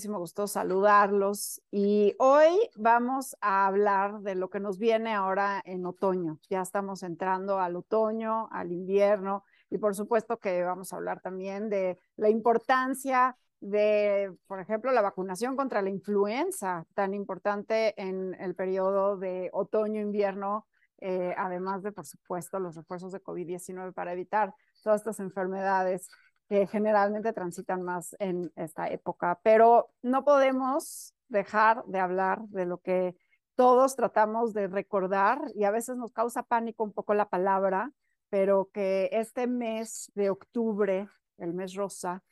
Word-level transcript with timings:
muchísimo 0.00 0.18
gusto 0.18 0.46
saludarlos 0.46 1.60
y 1.70 2.14
hoy 2.18 2.70
vamos 2.74 3.36
a 3.42 3.66
hablar 3.66 4.20
de 4.20 4.34
lo 4.34 4.48
que 4.48 4.58
nos 4.58 4.78
viene 4.78 5.12
ahora 5.12 5.60
en 5.66 5.84
otoño. 5.84 6.38
Ya 6.48 6.62
estamos 6.62 7.02
entrando 7.02 7.60
al 7.60 7.76
otoño, 7.76 8.48
al 8.50 8.72
invierno 8.72 9.44
y 9.68 9.76
por 9.76 9.94
supuesto 9.94 10.38
que 10.38 10.64
vamos 10.64 10.90
a 10.90 10.96
hablar 10.96 11.20
también 11.20 11.68
de 11.68 11.98
la 12.16 12.30
importancia 12.30 13.36
de, 13.60 14.34
por 14.46 14.58
ejemplo, 14.58 14.90
la 14.90 15.02
vacunación 15.02 15.54
contra 15.54 15.82
la 15.82 15.90
influenza, 15.90 16.86
tan 16.94 17.12
importante 17.12 17.92
en 18.00 18.34
el 18.40 18.54
periodo 18.54 19.18
de 19.18 19.50
otoño-invierno, 19.52 20.66
eh, 21.02 21.34
además 21.36 21.82
de, 21.82 21.92
por 21.92 22.06
supuesto, 22.06 22.58
los 22.58 22.74
refuerzos 22.74 23.12
de 23.12 23.22
COVID-19 23.22 23.92
para 23.92 24.14
evitar 24.14 24.54
todas 24.82 25.02
estas 25.02 25.20
enfermedades 25.20 26.08
que 26.50 26.66
generalmente 26.66 27.32
transitan 27.32 27.82
más 27.82 28.16
en 28.18 28.52
esta 28.56 28.88
época. 28.88 29.38
Pero 29.44 29.90
no 30.02 30.24
podemos 30.24 31.14
dejar 31.28 31.84
de 31.86 32.00
hablar 32.00 32.40
de 32.48 32.66
lo 32.66 32.78
que 32.78 33.14
todos 33.54 33.94
tratamos 33.94 34.52
de 34.52 34.66
recordar 34.66 35.40
y 35.54 35.62
a 35.62 35.70
veces 35.70 35.96
nos 35.96 36.10
causa 36.10 36.42
pánico 36.42 36.82
un 36.82 36.92
poco 36.92 37.14
la 37.14 37.28
palabra, 37.28 37.92
pero 38.30 38.68
que 38.72 39.08
este 39.12 39.46
mes 39.46 40.10
de 40.16 40.30
octubre, 40.30 41.08
el 41.38 41.54
mes 41.54 41.74
rosa, 41.74 42.24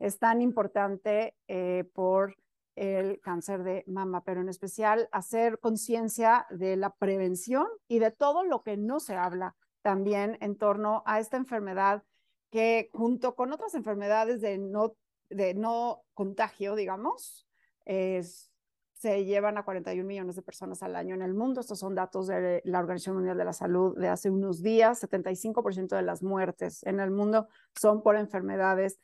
es 0.00 0.18
tan 0.18 0.42
importante 0.42 1.36
eh, 1.46 1.84
por 1.94 2.34
el 2.74 3.20
cáncer 3.20 3.62
de 3.62 3.84
mama, 3.86 4.24
pero 4.24 4.40
en 4.40 4.48
especial 4.48 5.08
hacer 5.12 5.60
conciencia 5.60 6.44
de 6.50 6.74
la 6.74 6.90
prevención 6.90 7.68
y 7.86 8.00
de 8.00 8.10
todo 8.10 8.42
lo 8.42 8.64
que 8.64 8.76
no 8.76 8.98
se 8.98 9.14
habla 9.14 9.54
también 9.82 10.38
en 10.40 10.56
torno 10.56 11.04
a 11.06 11.20
esta 11.20 11.36
enfermedad 11.36 12.02
que 12.50 12.90
junto 12.92 13.34
con 13.34 13.52
otras 13.52 13.74
enfermedades 13.74 14.40
de 14.40 14.58
no, 14.58 14.96
de 15.28 15.54
no 15.54 16.02
contagio, 16.14 16.74
digamos, 16.74 17.46
es, 17.84 18.50
se 18.92 19.24
llevan 19.24 19.56
a 19.56 19.64
41 19.64 20.06
millones 20.06 20.36
de 20.36 20.42
personas 20.42 20.82
al 20.82 20.96
año 20.96 21.14
en 21.14 21.22
el 21.22 21.32
mundo. 21.32 21.60
Estos 21.60 21.78
son 21.78 21.94
datos 21.94 22.26
de 22.26 22.60
la 22.64 22.80
Organización 22.80 23.16
Mundial 23.16 23.38
de 23.38 23.44
la 23.44 23.52
Salud 23.52 23.96
de 23.96 24.08
hace 24.08 24.30
unos 24.30 24.62
días. 24.62 25.02
75% 25.02 25.96
de 25.96 26.02
las 26.02 26.22
muertes 26.22 26.82
en 26.82 27.00
el 27.00 27.10
mundo 27.10 27.48
son 27.80 28.02
por 28.02 28.16
enfermedades 28.16 28.98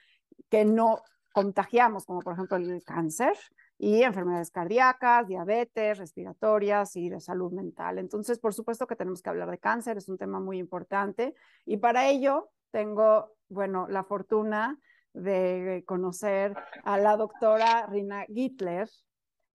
que 0.51 0.65
no 0.65 1.03
contagiamos, 1.33 2.05
como 2.07 2.21
por 2.21 2.33
ejemplo 2.33 2.57
el 2.57 2.83
cáncer 2.83 3.35
y 3.79 4.03
enfermedades 4.03 4.51
cardíacas, 4.51 5.27
diabetes, 5.29 5.99
respiratorias 5.99 6.97
y 6.97 7.11
de 7.11 7.21
salud 7.21 7.53
mental. 7.53 7.99
Entonces, 7.99 8.39
por 8.39 8.55
supuesto 8.55 8.87
que 8.87 8.97
tenemos 8.97 9.21
que 9.23 9.29
hablar 9.29 9.51
de 9.51 9.59
cáncer, 9.59 9.99
es 9.99 10.09
un 10.09 10.17
tema 10.17 10.41
muy 10.41 10.59
importante 10.59 11.35
y 11.67 11.77
para 11.77 12.09
ello 12.09 12.51
tengo 12.77 13.33
bueno, 13.49 13.89
la 13.89 14.05
fortuna 14.05 14.79
de 15.15 15.83
conocer 15.87 16.55
a 16.85 16.99
la 16.99 17.17
doctora 17.17 17.87
Rina 17.87 18.27
Gittler. 18.27 18.87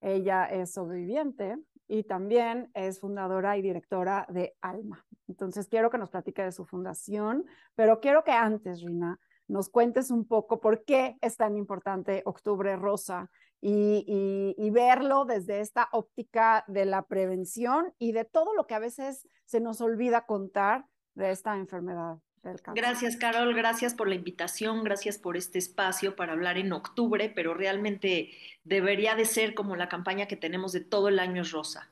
Ella 0.02 0.46
es 0.46 0.74
sobreviviente 0.74 1.56
y 1.88 2.04
también 2.06 2.72
es 2.74 3.00
fundadora 3.00 3.58
y 3.58 3.62
directora 3.62 4.26
de 4.28 4.56
Alma. 4.60 5.06
Entonces, 5.28 5.68
quiero 5.68 5.92
que 5.92 6.00
nos 6.00 6.10
platique 6.10 6.42
de 6.42 6.52
su 6.52 6.66
fundación, 6.66 7.46
pero 7.76 8.00
quiero 8.00 8.24
que 8.24 8.32
antes, 8.32 8.82
Rina, 8.82 9.20
nos 9.48 9.70
cuentes 9.70 10.10
un 10.10 10.26
poco 10.26 10.60
por 10.60 10.84
qué 10.84 11.16
es 11.22 11.38
tan 11.38 11.58
importante 11.58 12.24
Octubre 12.26 12.76
Rosa 12.76 13.30
y, 13.62 14.56
y, 14.58 14.70
verlo 14.72 15.26
desde 15.26 15.60
esta 15.60 15.90
óptica 15.92 16.64
de 16.68 16.86
la 16.86 17.04
prevención 17.04 17.94
y 18.00 18.14
de 18.14 18.26
todo 18.26 18.56
lo 18.56 18.66
que 18.66 18.74
a 18.74 18.80
veces 18.80 19.28
se 19.46 19.60
nos 19.60 19.80
olvida 19.80 20.26
contar 20.26 20.88
de 21.14 21.30
esta 21.30 21.56
enfermedad. 21.56 22.18
Gracias, 22.74 23.18
Carol. 23.18 23.54
Gracias 23.54 23.94
por 23.94 24.08
la 24.08 24.16
invitación. 24.16 24.84
Gracias 24.84 25.18
por 25.18 25.38
este 25.38 25.60
espacio 25.60 26.16
para 26.16 26.34
hablar 26.34 26.58
en 26.58 26.74
octubre, 26.74 27.32
pero 27.34 27.54
realmente 27.54 28.32
debería 28.64 29.16
de 29.16 29.26
ser 29.26 29.54
como 29.54 29.76
la 29.76 29.90
campaña 29.90 30.28
que 30.28 30.36
tenemos 30.36 30.72
de 30.72 30.82
todo 30.82 31.08
el 31.10 31.20
año 31.20 31.44
es 31.44 31.52
rosa. 31.52 31.90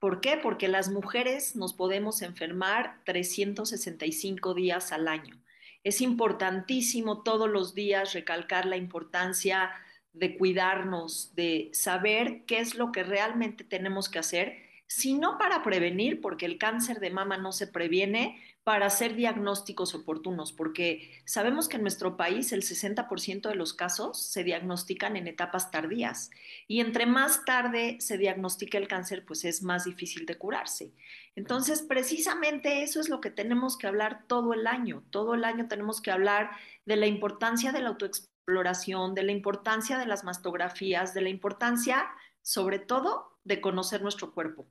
¿Por 0.00 0.22
qué? 0.22 0.38
Porque 0.38 0.68
las 0.68 0.88
mujeres 0.88 1.54
nos 1.56 1.74
podemos 1.74 2.22
enfermar 2.22 3.02
365 3.04 4.54
días 4.54 4.92
al 4.92 5.06
año. 5.06 5.38
Es 5.84 6.00
importantísimo 6.00 7.22
todos 7.22 7.50
los 7.50 7.74
días 7.74 8.14
recalcar 8.14 8.64
la 8.64 8.78
importancia 8.78 9.70
de 10.12 10.36
cuidarnos, 10.36 11.34
de 11.34 11.70
saber 11.72 12.44
qué 12.46 12.60
es 12.60 12.74
lo 12.74 12.92
que 12.92 13.02
realmente 13.02 13.64
tenemos 13.64 14.08
que 14.08 14.18
hacer, 14.18 14.56
si 14.86 15.14
no 15.14 15.38
para 15.38 15.62
prevenir, 15.62 16.20
porque 16.20 16.46
el 16.46 16.58
cáncer 16.58 16.98
de 16.98 17.10
mama 17.10 17.36
no 17.36 17.52
se 17.52 17.68
previene, 17.68 18.42
para 18.62 18.86
hacer 18.86 19.14
diagnósticos 19.14 19.94
oportunos, 19.94 20.52
porque 20.52 21.22
sabemos 21.24 21.68
que 21.68 21.76
en 21.76 21.82
nuestro 21.82 22.16
país 22.16 22.52
el 22.52 22.62
60% 22.62 23.48
de 23.48 23.54
los 23.54 23.72
casos 23.72 24.22
se 24.22 24.44
diagnostican 24.44 25.16
en 25.16 25.26
etapas 25.26 25.70
tardías 25.70 26.30
y 26.68 26.80
entre 26.80 27.06
más 27.06 27.44
tarde 27.44 27.96
se 28.00 28.18
diagnostica 28.18 28.76
el 28.76 28.86
cáncer, 28.86 29.24
pues 29.24 29.44
es 29.44 29.62
más 29.62 29.84
difícil 29.84 30.26
de 30.26 30.36
curarse. 30.36 30.92
Entonces, 31.34 31.82
precisamente 31.82 32.82
eso 32.82 33.00
es 33.00 33.08
lo 33.08 33.20
que 33.20 33.30
tenemos 33.30 33.78
que 33.78 33.86
hablar 33.86 34.26
todo 34.26 34.52
el 34.52 34.66
año. 34.66 35.04
Todo 35.10 35.34
el 35.34 35.44
año 35.44 35.66
tenemos 35.66 36.02
que 36.02 36.10
hablar 36.10 36.50
de 36.84 36.96
la 36.96 37.06
importancia 37.06 37.72
de 37.72 37.80
la 37.80 37.88
autoexploración, 37.88 39.14
de 39.14 39.22
la 39.22 39.32
importancia 39.32 39.96
de 39.96 40.06
las 40.06 40.22
mastografías, 40.22 41.14
de 41.14 41.22
la 41.22 41.30
importancia, 41.30 42.08
sobre 42.42 42.78
todo, 42.78 43.38
de 43.44 43.60
conocer 43.62 44.02
nuestro 44.02 44.34
cuerpo 44.34 44.68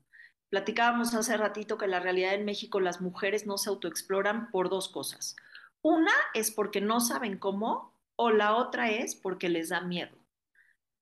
Platicábamos 0.49 1.13
hace 1.13 1.37
ratito 1.37 1.77
que 1.77 1.87
la 1.87 1.99
realidad 1.99 2.33
en 2.33 2.45
México 2.45 2.79
las 2.79 3.01
mujeres 3.01 3.45
no 3.45 3.57
se 3.57 3.69
autoexploran 3.69 4.49
por 4.51 4.69
dos 4.69 4.89
cosas. 4.89 5.35
Una 5.81 6.11
es 6.33 6.51
porque 6.51 6.81
no 6.81 6.99
saben 6.99 7.37
cómo 7.37 7.93
o 8.15 8.31
la 8.31 8.55
otra 8.55 8.89
es 8.89 9.15
porque 9.15 9.47
les 9.47 9.69
da 9.69 9.81
miedo. 9.81 10.17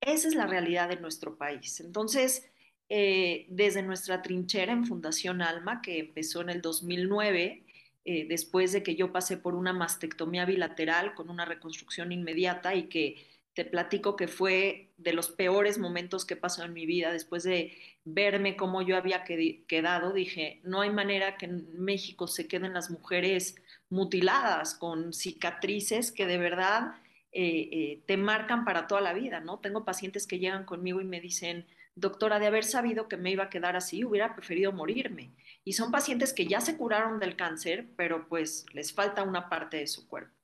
Esa 0.02 0.28
es 0.28 0.36
la 0.36 0.46
realidad 0.46 0.90
de 0.90 1.00
nuestro 1.00 1.38
país. 1.38 1.80
Entonces, 1.80 2.50
eh, 2.90 3.48
desde 3.50 3.82
nuestra 3.82 4.22
trinchera 4.22 4.72
en 4.72 4.86
Fundación 4.86 5.42
Alma, 5.42 5.82
que 5.82 6.00
empezó 6.00 6.42
en 6.42 6.50
el 6.50 6.62
2009, 6.62 7.66
eh, 8.06 8.26
después 8.30 8.72
de 8.72 8.84
que 8.84 8.96
yo 8.96 9.12
pasé 9.12 9.38
por 9.38 9.56
una 9.56 9.74
mastectomía 9.74 10.46
bilateral 10.46 11.16
con 11.16 11.30
una 11.30 11.46
reconstrucción 11.46 12.12
inmediata 12.12 12.76
y 12.76 12.88
que 12.88 13.26
te 13.58 13.66
platico 13.66 14.16
que 14.16 14.28
fue 14.28 14.92
de 14.98 15.14
los 15.14 15.32
peores 15.32 15.80
momentos 15.80 16.26
que 16.26 16.36
pasó 16.36 16.64
en 16.64 16.74
mi 16.74 16.86
vida 16.86 17.12
después 17.12 17.42
de 17.42 17.76
verme 18.06 18.56
cómo 18.56 18.84
yo 18.84 18.96
había 18.96 19.24
quedado, 19.24 20.14
dije, 20.14 20.62
no 20.64 20.82
hay 20.82 20.92
manera 20.92 21.38
que 21.38 21.48
en 21.48 21.68
México 21.84 22.28
se 22.28 22.48
queden 22.48 22.76
las 22.76 22.92
mujeres 22.92 23.56
mutiladas 23.90 24.76
con 24.76 25.12
cicatrices 25.12 26.12
que 26.12 26.28
de 26.28 26.38
verdad 26.38 26.92
eh, 27.32 27.70
eh, 27.72 28.04
te 28.06 28.16
marcan 28.16 28.64
para 28.64 28.86
toda 28.86 29.02
la 29.02 29.14
vida, 29.14 29.40
¿no? 29.40 29.58
Tengo 29.58 29.84
pacientes 29.84 30.28
que 30.28 30.38
llegan 30.38 30.64
conmigo 30.64 31.02
y 31.02 31.06
me 31.06 31.20
dicen, 31.20 31.66
doctora, 31.96 32.38
de 32.38 32.46
haber 32.46 32.64
sabido 32.64 33.08
que 33.08 33.18
me 33.18 33.32
iba 33.32 33.46
a 33.46 33.50
quedar 33.50 33.76
así, 33.76 34.06
hubiera 34.06 34.36
preferido 34.36 34.72
morirme. 34.72 35.32
Y 35.64 35.74
son 35.74 35.90
pacientes 35.90 36.32
que 36.32 36.46
ya 36.46 36.62
se 36.62 36.78
curaron 36.78 37.20
del 37.20 37.36
cáncer, 37.36 37.88
pero 37.96 38.28
pues 38.28 38.68
les 38.74 38.94
falta 38.94 39.24
una 39.24 39.50
parte 39.50 39.78
de 39.78 39.88
su 39.88 40.08
cuerpo. 40.08 40.36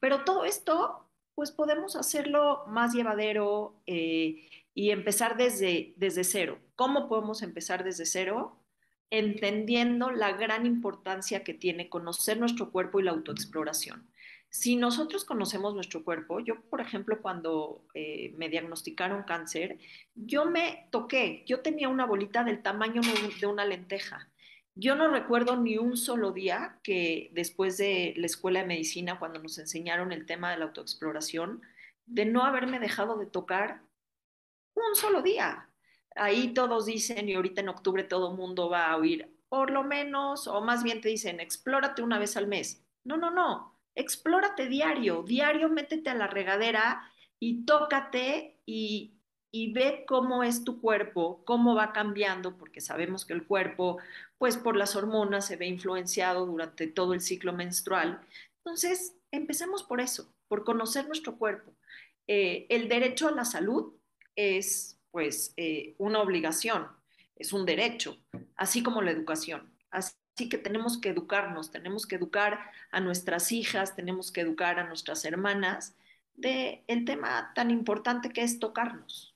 Pero 0.00 0.24
todo 0.24 0.46
esto 0.46 1.10
pues 1.34 1.50
podemos 1.50 1.96
hacerlo 1.96 2.64
más 2.66 2.94
llevadero 2.94 3.80
eh, 3.86 4.48
y 4.74 4.90
empezar 4.90 5.36
desde, 5.36 5.94
desde 5.96 6.24
cero. 6.24 6.58
¿Cómo 6.76 7.08
podemos 7.08 7.42
empezar 7.42 7.84
desde 7.84 8.06
cero? 8.06 8.58
Entendiendo 9.10 10.10
la 10.10 10.32
gran 10.32 10.66
importancia 10.66 11.44
que 11.44 11.54
tiene 11.54 11.88
conocer 11.88 12.38
nuestro 12.38 12.70
cuerpo 12.70 13.00
y 13.00 13.04
la 13.04 13.12
autoexploración. 13.12 14.08
Si 14.50 14.76
nosotros 14.76 15.24
conocemos 15.24 15.74
nuestro 15.74 16.04
cuerpo, 16.04 16.38
yo, 16.38 16.60
por 16.70 16.80
ejemplo, 16.80 17.20
cuando 17.20 17.84
eh, 17.94 18.32
me 18.36 18.48
diagnosticaron 18.48 19.24
cáncer, 19.24 19.78
yo 20.14 20.46
me 20.46 20.86
toqué, 20.92 21.42
yo 21.44 21.60
tenía 21.60 21.88
una 21.88 22.06
bolita 22.06 22.44
del 22.44 22.62
tamaño 22.62 23.02
de 23.40 23.46
una 23.46 23.64
lenteja 23.64 24.28
yo 24.74 24.96
no 24.96 25.08
recuerdo 25.08 25.56
ni 25.56 25.78
un 25.78 25.96
solo 25.96 26.32
día 26.32 26.78
que 26.82 27.30
después 27.32 27.76
de 27.76 28.14
la 28.16 28.26
escuela 28.26 28.60
de 28.60 28.66
medicina, 28.66 29.18
cuando 29.18 29.40
nos 29.40 29.58
enseñaron 29.58 30.12
el 30.12 30.26
tema 30.26 30.50
de 30.50 30.58
la 30.58 30.64
autoexploración, 30.66 31.62
de 32.06 32.26
no 32.26 32.44
haberme 32.44 32.80
dejado 32.80 33.16
de 33.16 33.26
tocar 33.26 33.82
un 34.74 34.94
solo 34.94 35.22
día. 35.22 35.70
Ahí 36.16 36.54
todos 36.54 36.86
dicen, 36.86 37.28
y 37.28 37.34
ahorita 37.34 37.60
en 37.60 37.68
octubre 37.68 38.04
todo 38.04 38.36
mundo 38.36 38.68
va 38.68 38.90
a 38.90 38.96
oír, 38.96 39.34
por 39.48 39.70
lo 39.70 39.84
menos, 39.84 40.48
o 40.48 40.60
más 40.60 40.82
bien 40.82 41.00
te 41.00 41.08
dicen, 41.08 41.40
explórate 41.40 42.02
una 42.02 42.18
vez 42.18 42.36
al 42.36 42.46
mes. 42.46 42.84
No, 43.04 43.16
no, 43.16 43.30
no, 43.30 43.78
explórate 43.94 44.66
diario, 44.68 45.22
diario 45.22 45.68
métete 45.68 46.10
a 46.10 46.14
la 46.14 46.26
regadera 46.26 47.10
y 47.38 47.64
tócate 47.64 48.60
y 48.66 49.13
y 49.54 49.72
ve 49.72 50.04
cómo 50.04 50.42
es 50.42 50.64
tu 50.64 50.80
cuerpo, 50.80 51.40
cómo 51.44 51.76
va 51.76 51.92
cambiando, 51.92 52.56
porque 52.56 52.80
sabemos 52.80 53.24
que 53.24 53.34
el 53.34 53.46
cuerpo, 53.46 53.98
pues 54.36 54.56
por 54.56 54.74
las 54.74 54.96
hormonas, 54.96 55.46
se 55.46 55.54
ve 55.54 55.66
influenciado 55.66 56.44
durante 56.44 56.88
todo 56.88 57.14
el 57.14 57.20
ciclo 57.20 57.52
menstrual. 57.52 58.20
Entonces, 58.58 59.14
empecemos 59.30 59.84
por 59.84 60.00
eso, 60.00 60.34
por 60.48 60.64
conocer 60.64 61.06
nuestro 61.06 61.38
cuerpo. 61.38 61.72
Eh, 62.26 62.66
el 62.68 62.88
derecho 62.88 63.28
a 63.28 63.30
la 63.30 63.44
salud 63.44 63.94
es, 64.34 64.98
pues, 65.12 65.54
eh, 65.56 65.94
una 65.98 66.20
obligación, 66.20 66.88
es 67.36 67.52
un 67.52 67.64
derecho, 67.64 68.18
así 68.56 68.82
como 68.82 69.02
la 69.02 69.12
educación. 69.12 69.72
Así 69.88 70.48
que 70.48 70.58
tenemos 70.58 70.98
que 70.98 71.10
educarnos, 71.10 71.70
tenemos 71.70 72.08
que 72.08 72.16
educar 72.16 72.58
a 72.90 72.98
nuestras 72.98 73.52
hijas, 73.52 73.94
tenemos 73.94 74.32
que 74.32 74.40
educar 74.40 74.80
a 74.80 74.88
nuestras 74.88 75.24
hermanas 75.24 75.94
de 76.34 76.82
el 76.88 77.04
tema 77.04 77.52
tan 77.54 77.70
importante 77.70 78.30
que 78.30 78.42
es 78.42 78.58
tocarnos 78.58 79.33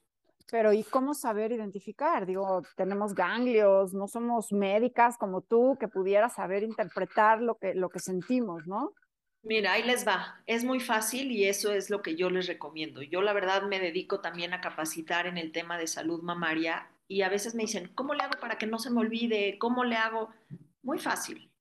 Pero 0.50 0.72
¿y 0.72 0.82
cómo 0.82 1.14
saber 1.14 1.52
identificar? 1.52 2.24
Digo, 2.24 2.62
tenemos 2.76 3.14
ganglios, 3.14 3.92
no 3.92 4.08
somos 4.08 4.50
médicas 4.52 5.18
como 5.18 5.42
tú 5.42 5.76
que 5.78 5.88
pudiera 5.88 6.30
saber 6.30 6.62
interpretar 6.62 7.42
lo 7.42 7.56
que, 7.56 7.74
lo 7.74 7.90
que 7.90 7.98
sentimos, 7.98 8.66
¿no? 8.66 8.94
Mira, 9.42 9.74
ahí 9.74 9.82
les 9.82 10.06
va. 10.06 10.42
Es 10.46 10.64
muy 10.64 10.80
fácil 10.80 11.30
y 11.30 11.44
eso 11.44 11.72
es 11.72 11.90
lo 11.90 12.02
que 12.02 12.16
yo 12.16 12.30
les 12.30 12.46
recomiendo. 12.46 13.02
Yo 13.02 13.22
la 13.22 13.32
verdad 13.32 13.62
me 13.62 13.78
dedico 13.78 14.20
también 14.20 14.52
a 14.52 14.60
capacitar 14.60 15.26
en 15.26 15.38
el 15.38 15.52
tema 15.52 15.78
de 15.78 15.86
salud 15.86 16.22
mamaria 16.22 16.90
y 17.06 17.22
a 17.22 17.28
veces 17.28 17.54
me 17.54 17.62
dicen, 17.62 17.90
¿cómo 17.94 18.14
le 18.14 18.22
hago 18.22 18.38
para 18.40 18.58
que 18.58 18.66
no 18.66 18.78
se 18.78 18.90
me 18.90 19.00
olvide? 19.00 19.58
¿Cómo 19.58 19.84
le 19.84 19.96
hago? 19.96 20.30
Muy 20.82 20.98
fácil. 20.98 21.52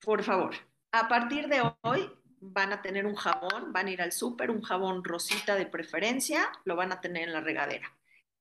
Por 0.00 0.22
favor, 0.22 0.54
a 0.92 1.08
partir 1.08 1.48
de 1.48 1.62
hoy 1.82 2.10
van 2.40 2.72
a 2.72 2.82
tener 2.82 3.06
un 3.06 3.14
jabón, 3.14 3.72
van 3.72 3.86
a 3.86 3.90
ir 3.90 4.02
al 4.02 4.12
súper, 4.12 4.50
un 4.50 4.62
jabón 4.62 5.04
rosita 5.04 5.56
de 5.56 5.66
preferencia, 5.66 6.48
lo 6.64 6.76
van 6.76 6.92
a 6.92 7.00
tener 7.00 7.24
en 7.24 7.32
la 7.32 7.40
regadera. 7.40 7.94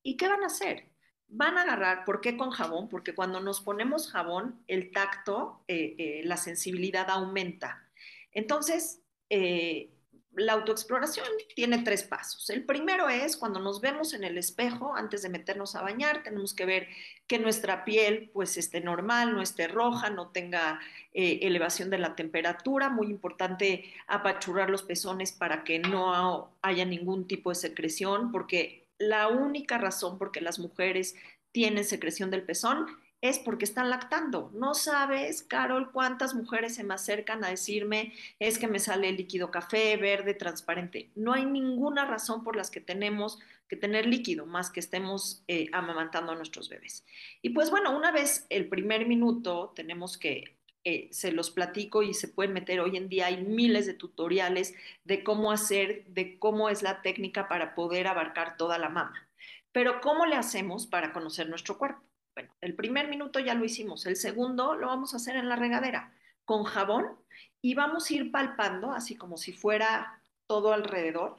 ¿Y 0.03 0.17
qué 0.17 0.27
van 0.27 0.43
a 0.43 0.47
hacer? 0.47 0.89
Van 1.27 1.57
a 1.57 1.63
agarrar, 1.63 2.05
¿por 2.05 2.21
qué 2.21 2.37
con 2.37 2.51
jabón? 2.51 2.87
Porque 2.87 3.13
cuando 3.13 3.39
nos 3.39 3.61
ponemos 3.61 4.11
jabón, 4.11 4.63
el 4.67 4.91
tacto, 4.91 5.63
eh, 5.67 5.95
eh, 5.97 6.21
la 6.23 6.37
sensibilidad 6.37 7.09
aumenta. 7.09 7.89
Entonces, 8.31 9.01
eh, 9.29 9.96
la 10.37 10.53
autoexploración 10.53 11.27
tiene 11.55 11.79
tres 11.79 12.03
pasos. 12.03 12.49
El 12.49 12.63
primero 12.63 13.09
es 13.09 13.35
cuando 13.35 13.59
nos 13.59 13.81
vemos 13.81 14.13
en 14.13 14.23
el 14.23 14.37
espejo, 14.37 14.95
antes 14.95 15.23
de 15.23 15.29
meternos 15.29 15.75
a 15.75 15.81
bañar, 15.81 16.23
tenemos 16.23 16.53
que 16.53 16.65
ver 16.65 16.87
que 17.25 17.39
nuestra 17.39 17.83
piel 17.83 18.29
pues 18.33 18.57
esté 18.57 18.79
normal, 18.79 19.33
no 19.33 19.41
esté 19.41 19.67
roja, 19.67 20.11
no 20.11 20.29
tenga 20.29 20.79
eh, 21.13 21.39
elevación 21.41 21.89
de 21.89 21.97
la 21.97 22.15
temperatura. 22.15 22.89
Muy 22.89 23.07
importante 23.07 23.91
apachurrar 24.07 24.69
los 24.69 24.83
pezones 24.83 25.31
para 25.31 25.63
que 25.63 25.79
no 25.79 26.55
haya 26.61 26.85
ningún 26.85 27.27
tipo 27.27 27.49
de 27.49 27.55
secreción, 27.55 28.31
porque 28.31 28.85
la 28.99 29.27
única 29.27 29.77
razón 29.77 30.19
por 30.19 30.31
que 30.31 30.41
las 30.41 30.59
mujeres 30.59 31.15
tienen 31.51 31.83
secreción 31.83 32.29
del 32.29 32.43
pezón 32.43 32.85
es 33.21 33.39
porque 33.39 33.65
están 33.65 33.89
lactando. 33.89 34.51
No 34.53 34.73
sabes, 34.73 35.43
Carol, 35.43 35.91
cuántas 35.91 36.35
mujeres 36.35 36.75
se 36.75 36.83
me 36.83 36.93
acercan 36.93 37.43
a 37.43 37.49
decirme 37.49 38.13
es 38.39 38.57
que 38.59 38.67
me 38.67 38.79
sale 38.79 39.11
líquido 39.11 39.51
café, 39.51 39.97
verde, 39.97 40.33
transparente. 40.33 41.09
No 41.15 41.33
hay 41.33 41.45
ninguna 41.45 42.05
razón 42.05 42.43
por 42.43 42.55
las 42.55 42.69
que 42.69 42.81
tenemos 42.81 43.39
que 43.67 43.75
tener 43.75 44.05
líquido 44.05 44.45
más 44.45 44.69
que 44.69 44.79
estemos 44.79 45.43
eh, 45.47 45.67
amamantando 45.73 46.31
a 46.31 46.35
nuestros 46.35 46.69
bebés. 46.69 47.05
Y 47.41 47.49
pues 47.49 47.69
bueno, 47.69 47.95
una 47.95 48.11
vez 48.11 48.45
el 48.49 48.67
primer 48.67 49.05
minuto 49.07 49.73
tenemos 49.75 50.17
que 50.17 50.55
eh, 50.83 51.09
se 51.11 51.33
los 51.33 51.51
platico 51.51 52.01
y 52.01 52.13
se 52.13 52.29
pueden 52.29 52.53
meter. 52.53 52.79
Hoy 52.79 52.95
en 52.95 53.09
día 53.09 53.25
hay 53.25 53.43
miles 53.43 53.85
de 53.85 53.93
tutoriales 53.93 54.73
de 55.03 55.21
cómo 55.23 55.51
hacer, 55.51 56.05
de 56.05 56.39
cómo 56.39 56.69
es 56.69 56.81
la 56.81 57.01
técnica 57.01 57.49
para 57.49 57.75
poder 57.75 58.07
abarcar 58.07 58.55
toda 58.55 58.77
la 58.77 58.87
mama. 58.87 59.27
Pero 59.73 59.99
¿cómo 59.99 60.25
le 60.25 60.35
hacemos 60.35 60.87
para 60.87 61.11
conocer 61.11 61.49
nuestro 61.49 61.77
cuerpo? 61.77 62.06
Bueno, 62.37 62.53
el 62.61 62.75
primer 62.75 63.07
minuto 63.07 63.39
ya 63.39 63.55
lo 63.55 63.65
hicimos, 63.65 64.05
el 64.05 64.15
segundo 64.15 64.75
lo 64.75 64.85
vamos 64.85 65.11
a 65.11 65.17
hacer 65.17 65.37
en 65.37 65.49
la 65.49 65.55
regadera 65.55 66.13
con 66.45 66.65
jabón 66.65 67.17
y 67.63 67.73
vamos 67.73 68.07
a 68.07 68.13
ir 68.13 68.31
palpando, 68.31 68.91
así 68.91 69.15
como 69.15 69.37
si 69.37 69.53
fuera 69.53 70.21
todo 70.45 70.71
alrededor. 70.71 71.37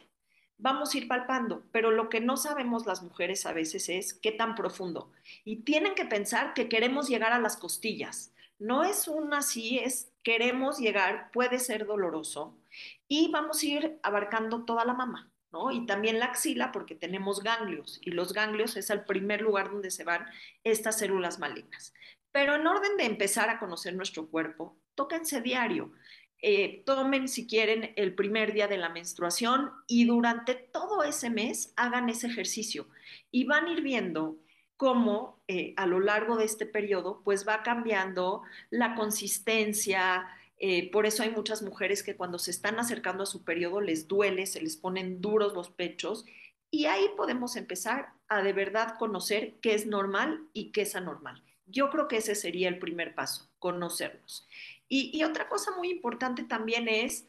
Vamos 0.56 0.92
a 0.92 0.98
ir 0.98 1.06
palpando, 1.06 1.62
pero 1.70 1.92
lo 1.92 2.08
que 2.08 2.20
no 2.20 2.36
sabemos 2.36 2.84
las 2.84 3.04
mujeres 3.04 3.46
a 3.46 3.52
veces 3.52 3.88
es 3.88 4.12
qué 4.12 4.32
tan 4.32 4.56
profundo. 4.56 5.12
Y 5.44 5.62
tienen 5.62 5.94
que 5.94 6.04
pensar 6.04 6.52
que 6.52 6.68
queremos 6.68 7.08
llegar 7.08 7.32
a 7.32 7.38
las 7.38 7.56
costillas. 7.56 8.34
No 8.58 8.82
es 8.82 9.06
un 9.06 9.32
así, 9.34 9.78
es 9.78 10.10
queremos 10.24 10.80
llegar, 10.80 11.30
puede 11.30 11.60
ser 11.60 11.86
doloroso. 11.86 12.58
Y 13.06 13.30
vamos 13.30 13.62
a 13.62 13.66
ir 13.66 14.00
abarcando 14.02 14.64
toda 14.64 14.84
la 14.84 14.94
mama. 14.94 15.30
Y 15.72 15.86
también 15.86 16.18
la 16.18 16.26
axila 16.26 16.72
porque 16.72 16.94
tenemos 16.94 17.42
ganglios 17.42 18.00
y 18.02 18.10
los 18.10 18.32
ganglios 18.32 18.76
es 18.76 18.90
el 18.90 19.04
primer 19.04 19.40
lugar 19.40 19.70
donde 19.70 19.90
se 19.90 20.04
van 20.04 20.26
estas 20.62 20.98
células 20.98 21.38
malignas. 21.38 21.94
Pero 22.32 22.54
en 22.54 22.66
orden 22.66 22.96
de 22.96 23.04
empezar 23.06 23.48
a 23.48 23.58
conocer 23.58 23.94
nuestro 23.94 24.28
cuerpo, 24.28 24.76
tóquense 24.94 25.40
diario. 25.40 25.92
Eh, 26.40 26.82
tomen 26.86 27.26
si 27.26 27.46
quieren 27.46 27.92
el 27.96 28.14
primer 28.14 28.52
día 28.52 28.68
de 28.68 28.78
la 28.78 28.90
menstruación 28.90 29.72
y 29.88 30.04
durante 30.04 30.54
todo 30.54 31.02
ese 31.02 31.30
mes 31.30 31.72
hagan 31.76 32.08
ese 32.08 32.28
ejercicio 32.28 32.86
y 33.32 33.44
van 33.44 33.66
a 33.66 33.72
ir 33.72 33.82
viendo 33.82 34.36
cómo 34.76 35.42
eh, 35.48 35.74
a 35.76 35.86
lo 35.86 35.98
largo 35.98 36.36
de 36.36 36.44
este 36.44 36.64
periodo 36.64 37.22
pues 37.24 37.46
va 37.46 37.64
cambiando 37.64 38.42
la 38.70 38.94
consistencia, 38.94 40.28
eh, 40.58 40.90
por 40.90 41.06
eso 41.06 41.22
hay 41.22 41.30
muchas 41.30 41.62
mujeres 41.62 42.02
que 42.02 42.16
cuando 42.16 42.38
se 42.38 42.50
están 42.50 42.78
acercando 42.78 43.22
a 43.22 43.26
su 43.26 43.44
periodo 43.44 43.80
les 43.80 44.08
duele, 44.08 44.46
se 44.46 44.60
les 44.60 44.76
ponen 44.76 45.20
duros 45.20 45.54
los 45.54 45.70
pechos 45.70 46.24
y 46.70 46.86
ahí 46.86 47.06
podemos 47.16 47.56
empezar 47.56 48.12
a 48.28 48.42
de 48.42 48.52
verdad 48.52 48.96
conocer 48.98 49.54
qué 49.60 49.74
es 49.74 49.86
normal 49.86 50.48
y 50.52 50.72
qué 50.72 50.82
es 50.82 50.96
anormal. 50.96 51.42
Yo 51.66 51.90
creo 51.90 52.08
que 52.08 52.18
ese 52.18 52.34
sería 52.34 52.68
el 52.68 52.78
primer 52.78 53.14
paso, 53.14 53.48
conocernos. 53.58 54.48
Y, 54.90 55.22
otra 55.22 55.48
cosa 55.48 55.72
muy 55.76 55.90
importante 55.90 56.42
también 56.42 56.88
es 56.88 57.26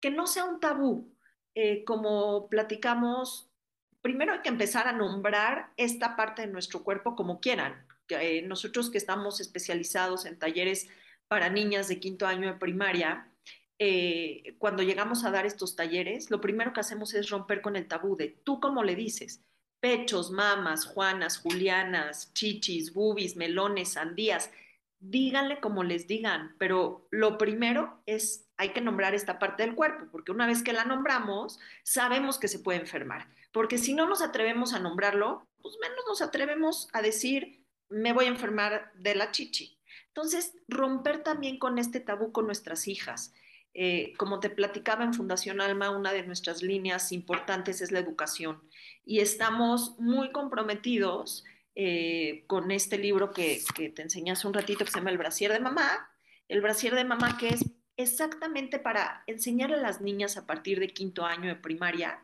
que 0.00 0.10
no 0.10 0.26
sea 0.26 0.44
un 0.44 0.60
tabú. 0.60 1.10
Eh, 1.54 1.82
como 1.84 2.48
platicamos, 2.48 3.50
primero 4.02 4.34
hay 4.34 4.42
que 4.42 4.50
empezar 4.50 4.86
a 4.88 4.92
nombrar 4.92 5.72
esta 5.78 6.16
parte 6.16 6.42
de 6.42 6.48
nuestro 6.48 6.84
cuerpo 6.84 7.16
como 7.16 7.40
quieran. 7.40 7.86
Eh, 8.10 8.42
nosotros 8.42 8.90
que 8.90 8.98
estamos 8.98 9.40
especializados 9.40 10.26
en 10.26 10.38
talleres 10.38 10.88
para 11.28 11.50
niñas 11.50 11.88
de 11.88 12.00
quinto 12.00 12.26
año 12.26 12.48
de 12.48 12.58
primaria, 12.58 13.30
eh, 13.78 14.56
cuando 14.58 14.82
llegamos 14.82 15.24
a 15.24 15.30
dar 15.30 15.46
estos 15.46 15.76
talleres, 15.76 16.30
lo 16.30 16.40
primero 16.40 16.72
que 16.72 16.80
hacemos 16.80 17.14
es 17.14 17.30
romper 17.30 17.60
con 17.62 17.76
el 17.76 17.86
tabú 17.86 18.16
de 18.16 18.28
tú 18.28 18.58
cómo 18.58 18.82
le 18.82 18.96
dices, 18.96 19.44
pechos, 19.80 20.30
mamas, 20.30 20.84
juanas, 20.84 21.38
julianas, 21.38 22.32
chichis, 22.34 22.92
bubis, 22.92 23.36
melones, 23.36 23.92
sandías, 23.92 24.50
díganle 24.98 25.60
como 25.60 25.84
les 25.84 26.08
digan, 26.08 26.56
pero 26.58 27.06
lo 27.10 27.38
primero 27.38 28.02
es 28.06 28.48
hay 28.56 28.70
que 28.70 28.80
nombrar 28.80 29.14
esta 29.14 29.38
parte 29.38 29.62
del 29.62 29.76
cuerpo, 29.76 30.06
porque 30.10 30.32
una 30.32 30.48
vez 30.48 30.64
que 30.64 30.72
la 30.72 30.84
nombramos, 30.84 31.60
sabemos 31.84 32.38
que 32.38 32.48
se 32.48 32.58
puede 32.58 32.80
enfermar, 32.80 33.28
porque 33.52 33.78
si 33.78 33.94
no 33.94 34.08
nos 34.08 34.22
atrevemos 34.22 34.74
a 34.74 34.80
nombrarlo, 34.80 35.46
pues 35.62 35.76
menos 35.80 36.04
nos 36.08 36.22
atrevemos 36.22 36.88
a 36.92 37.02
decir 37.02 37.64
me 37.88 38.12
voy 38.12 38.24
a 38.26 38.28
enfermar 38.28 38.92
de 38.94 39.14
la 39.14 39.30
chichi. 39.30 39.77
Entonces, 40.08 40.54
romper 40.68 41.22
también 41.22 41.58
con 41.58 41.78
este 41.78 42.00
tabú 42.00 42.32
con 42.32 42.46
nuestras 42.46 42.88
hijas. 42.88 43.32
Eh, 43.74 44.14
como 44.16 44.40
te 44.40 44.50
platicaba 44.50 45.04
en 45.04 45.14
Fundación 45.14 45.60
Alma, 45.60 45.90
una 45.90 46.12
de 46.12 46.24
nuestras 46.24 46.62
líneas 46.62 47.12
importantes 47.12 47.80
es 47.80 47.92
la 47.92 48.00
educación 48.00 48.60
y 49.04 49.20
estamos 49.20 49.98
muy 50.00 50.32
comprometidos 50.32 51.44
eh, 51.74 52.44
con 52.48 52.70
este 52.72 52.98
libro 52.98 53.30
que, 53.30 53.62
que 53.76 53.90
te 53.90 54.02
enseñé 54.02 54.32
hace 54.32 54.48
un 54.48 54.54
ratito 54.54 54.84
que 54.84 54.90
se 54.90 54.98
llama 54.98 55.10
El 55.10 55.18
brasier 55.18 55.52
de 55.52 55.60
mamá. 55.60 56.10
El 56.48 56.60
brasier 56.60 56.94
de 56.94 57.04
mamá 57.04 57.36
que 57.38 57.50
es 57.50 57.64
exactamente 57.96 58.78
para 58.78 59.22
enseñar 59.26 59.72
a 59.72 59.76
las 59.76 60.00
niñas 60.00 60.36
a 60.36 60.46
partir 60.46 60.80
de 60.80 60.88
quinto 60.88 61.24
año 61.24 61.48
de 61.48 61.56
primaria 61.56 62.22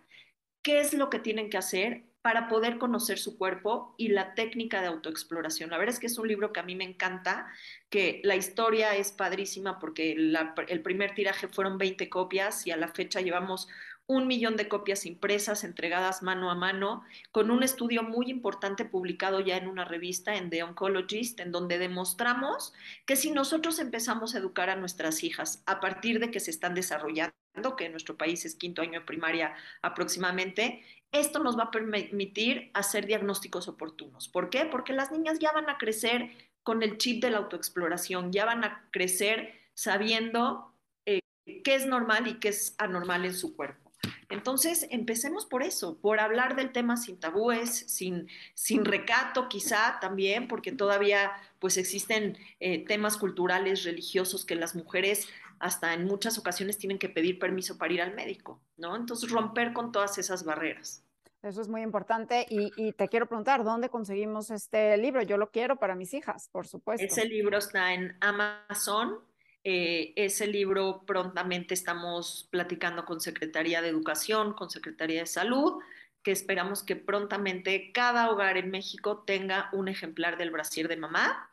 qué 0.62 0.81
es 0.81 0.95
lo 0.95 1.11
que 1.11 1.19
tienen 1.19 1.50
que 1.50 1.59
hacer 1.59 2.05
para 2.25 2.49
poder 2.49 2.78
conocer 2.78 3.19
su 3.19 3.37
cuerpo 3.37 3.95
y 3.99 4.09
la 4.09 4.35
técnica 4.35 4.81
de 4.81 4.87
autoexploración. 4.87 5.69
La 5.69 5.76
verdad 5.76 5.93
es 5.93 6.00
que 6.00 6.07
es 6.07 6.16
un 6.16 6.26
libro 6.26 6.54
que 6.54 6.61
a 6.61 6.62
mí 6.62 6.75
me 6.75 6.85
encanta, 6.85 7.52
que 7.90 8.23
la 8.25 8.35
historia 8.35 8.97
es 8.97 9.12
padrísima 9.12 9.78
porque 9.78 10.12
el 10.12 10.83
primer 10.83 11.14
tiraje 11.14 11.49
fueron 11.49 11.76
20 11.76 12.09
copias 12.09 12.66
y 12.66 12.71
a 12.71 12.78
la 12.78 12.88
fecha 12.88 13.21
llevamos 13.21 13.69
un 14.07 14.26
millón 14.26 14.57
de 14.57 14.69
copias 14.69 15.04
impresas, 15.04 15.64
entregadas 15.64 16.23
mano 16.23 16.50
a 16.50 16.54
mano, 16.54 17.02
con 17.31 17.50
un 17.50 17.62
estudio 17.62 18.02
muy 18.02 18.31
importante 18.31 18.87
publicado 18.87 19.40
ya 19.40 19.59
en 19.59 19.69
una 19.69 19.85
revista, 19.85 20.37
en 20.37 20.49
The 20.49 20.62
Oncologist, 20.62 21.40
en 21.40 21.52
donde 21.52 21.76
demostramos 21.76 22.73
que 23.04 23.16
si 23.16 23.33
nosotros 23.33 23.78
empezamos 23.81 24.35
a 24.35 24.38
educar 24.38 24.71
a 24.71 24.76
nuestras 24.76 25.23
hijas 25.25 25.62
a 25.66 25.78
partir 25.78 26.21
de 26.21 26.31
que 26.31 26.40
se 26.40 26.50
están 26.50 26.73
desarrollando, 26.73 27.35
que 27.76 27.87
en 27.87 27.92
nuestro 27.92 28.16
país 28.16 28.44
es 28.44 28.54
quinto 28.54 28.82
año 28.82 29.00
de 29.00 29.06
primaria 29.06 29.54
aproximadamente, 29.82 30.82
esto 31.12 31.38
nos 31.38 31.56
va 31.56 31.64
a 31.64 31.70
permitir 31.70 32.70
hacer 32.75 33.06
diagnósticos 33.06 33.68
oportunos. 33.68 34.28
¿Por 34.28 34.50
qué? 34.50 34.66
Porque 34.66 34.92
las 34.92 35.12
niñas 35.12 35.38
ya 35.38 35.52
van 35.52 35.70
a 35.70 35.78
crecer 35.78 36.30
con 36.62 36.82
el 36.82 36.99
chip 36.99 37.23
de 37.23 37.30
la 37.30 37.38
autoexploración, 37.38 38.32
ya 38.32 38.44
van 38.44 38.64
a 38.64 38.88
crecer 38.90 39.54
sabiendo 39.75 40.75
eh, 41.06 41.20
qué 41.62 41.75
es 41.75 41.87
normal 41.87 42.26
y 42.26 42.40
qué 42.40 42.49
es 42.49 42.75
anormal 42.78 43.25
en 43.25 43.34
su 43.34 43.54
cuerpo. 43.54 43.84
Entonces, 44.30 44.88
empecemos 44.90 45.46
por 45.46 45.62
eso, 45.62 45.99
por 45.99 46.18
hablar 46.18 46.56
del 46.56 46.73
tema 46.73 46.96
sin 46.96 47.20
tabúes, 47.20 47.70
sin, 47.70 48.28
sin 48.54 48.84
recato 48.84 49.49
quizá 49.49 49.99
también, 50.00 50.49
porque 50.49 50.73
todavía 50.73 51.32
pues 51.58 51.76
existen 51.76 52.37
eh, 52.61 52.84
temas 52.84 53.16
culturales, 53.16 53.84
religiosos 53.84 54.44
que 54.44 54.56
las 54.56 54.75
mujeres 54.75 55.28
hasta 55.58 55.94
en 55.94 56.04
muchas 56.04 56.38
ocasiones 56.38 56.78
tienen 56.78 56.99
que 56.99 57.08
pedir 57.08 57.38
permiso 57.38 57.78
para 57.78 57.92
ir 57.92 58.02
al 58.02 58.14
médico, 58.14 58.61
¿no? 58.76 58.96
Entonces, 58.96 59.30
romper 59.30 59.73
con 59.73 59.92
todas 59.92 60.18
esas 60.18 60.44
barreras. 60.44 61.02
Eso 61.42 61.61
es 61.61 61.68
muy 61.68 61.82
importante 61.82 62.46
y, 62.49 62.92
te 62.92 63.08
quiero 63.08 63.26
preguntar, 63.26 63.64
¿dónde 63.64 63.90
conseguimos 63.90 64.50
este 64.50 64.96
libro? 64.96 65.23
Yo 65.23 65.37
lo 65.37 65.50
quiero 65.50 65.76
para 65.76 65.94
mis 65.94 66.14
hijas, 66.14 66.49
por 66.50 66.66
supuesto. 66.66 67.04
Ese 67.04 67.26
libro 67.26 67.58
está 67.58 67.92
en 67.92 68.16
Amazon. 68.20 69.18
Eh, 69.62 70.12
ese 70.16 70.46
libro 70.46 71.04
prontamente 71.06 71.75
estamos 71.75 72.49
platicando 72.50 73.04
con 73.04 73.20
Secretaría 73.20 73.82
de 73.82 73.88
Educación, 73.88 74.54
con 74.54 74.70
Secretaría 74.70 75.20
de 75.20 75.26
Salud 75.26 75.82
que 76.25 76.32
esperamos 76.32 76.82
que 76.82 76.96
prontamente 76.96 77.92
cada 77.92 78.30
hogar 78.30 78.56
en 78.56 78.70
México 78.70 79.23
tenga 79.25 79.68
un 79.73 79.88
ejemplar 79.88 80.38
del 80.38 80.50
brasier 80.50 80.88
de 80.88 80.96
mamá. 80.96 81.50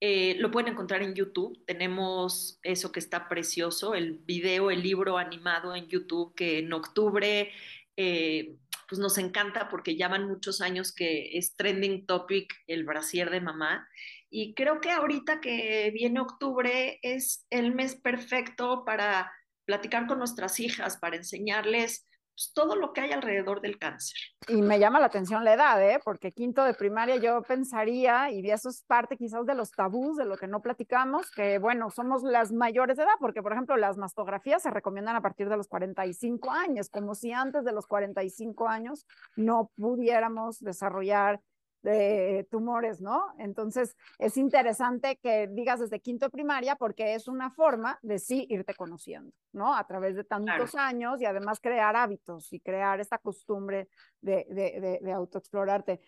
Eh, 0.00 0.36
lo 0.38 0.50
pueden 0.50 0.72
encontrar 0.72 1.02
en 1.02 1.14
YouTube. 1.14 1.62
Tenemos 1.66 2.58
eso 2.62 2.90
que 2.90 3.00
está 3.00 3.28
precioso, 3.28 3.94
el 3.94 4.18
video, 4.18 4.70
el 4.70 4.82
libro 4.82 5.18
animado 5.18 5.76
en 5.76 5.88
YouTube 5.88 6.34
que 6.34 6.60
en 6.60 6.72
octubre 6.72 7.52
eh, 7.96 8.56
pues 8.88 8.98
nos 8.98 9.18
encanta 9.18 9.68
porque 9.68 9.96
ya 9.96 10.08
van 10.08 10.26
muchos 10.26 10.60
años 10.62 10.92
que 10.92 11.36
es 11.36 11.54
trending 11.54 12.06
topic 12.06 12.52
el 12.66 12.84
brasier 12.84 13.30
de 13.30 13.40
mamá. 13.40 13.86
Y 14.30 14.54
creo 14.54 14.80
que 14.80 14.90
ahorita 14.90 15.40
que 15.40 15.90
viene 15.92 16.20
octubre 16.20 16.98
es 17.02 17.46
el 17.50 17.74
mes 17.74 17.94
perfecto 17.94 18.84
para 18.84 19.30
platicar 19.66 20.06
con 20.06 20.18
nuestras 20.18 20.58
hijas, 20.60 20.96
para 20.96 21.16
enseñarles 21.16 22.08
pues, 22.40 22.52
todo 22.54 22.74
lo 22.74 22.94
que 22.94 23.02
hay 23.02 23.12
alrededor 23.12 23.60
del 23.60 23.78
cáncer. 23.78 24.16
Y 24.48 24.62
me 24.62 24.78
llama 24.78 24.98
la 24.98 25.06
atención 25.06 25.44
la 25.44 25.52
edad, 25.52 25.82
¿eh? 25.82 26.00
porque 26.02 26.32
quinto 26.32 26.64
de 26.64 26.72
primaria 26.72 27.16
yo 27.16 27.42
pensaría, 27.42 28.30
y 28.30 28.50
eso 28.50 28.70
es 28.70 28.82
parte 28.86 29.18
quizás 29.18 29.44
de 29.44 29.54
los 29.54 29.70
tabús, 29.70 30.16
de 30.16 30.24
lo 30.24 30.38
que 30.38 30.46
no 30.46 30.62
platicamos, 30.62 31.30
que 31.30 31.58
bueno, 31.58 31.90
somos 31.90 32.22
las 32.22 32.50
mayores 32.50 32.96
de 32.96 33.02
edad, 33.02 33.12
porque 33.20 33.42
por 33.42 33.52
ejemplo 33.52 33.76
las 33.76 33.98
mastografías 33.98 34.62
se 34.62 34.70
recomiendan 34.70 35.16
a 35.16 35.20
partir 35.20 35.50
de 35.50 35.56
los 35.58 35.68
45 35.68 36.50
años, 36.50 36.88
como 36.88 37.14
si 37.14 37.30
antes 37.32 37.62
de 37.62 37.72
los 37.72 37.86
45 37.86 38.68
años 38.68 39.06
no 39.36 39.70
pudiéramos 39.76 40.60
desarrollar 40.60 41.40
de 41.82 42.46
tumores, 42.50 43.00
¿no? 43.00 43.26
Entonces, 43.38 43.96
es 44.18 44.36
interesante 44.36 45.18
que 45.22 45.48
digas 45.48 45.80
desde 45.80 46.00
quinto 46.00 46.26
de 46.26 46.30
primaria 46.30 46.76
porque 46.76 47.14
es 47.14 47.28
una 47.28 47.50
forma 47.50 47.98
de 48.02 48.18
sí 48.18 48.46
irte 48.50 48.74
conociendo, 48.74 49.32
¿no? 49.52 49.74
A 49.74 49.86
través 49.86 50.16
de 50.16 50.24
tantos 50.24 50.74
años 50.74 51.20
y 51.20 51.26
además 51.26 51.60
crear 51.60 51.96
hábitos 51.96 52.52
y 52.52 52.60
crear 52.60 53.00
esta 53.00 53.18
costumbre 53.18 53.88
de, 54.20 54.46
de, 54.50 55.00
de, 55.00 55.12
autoexplorarte. 55.12 56.00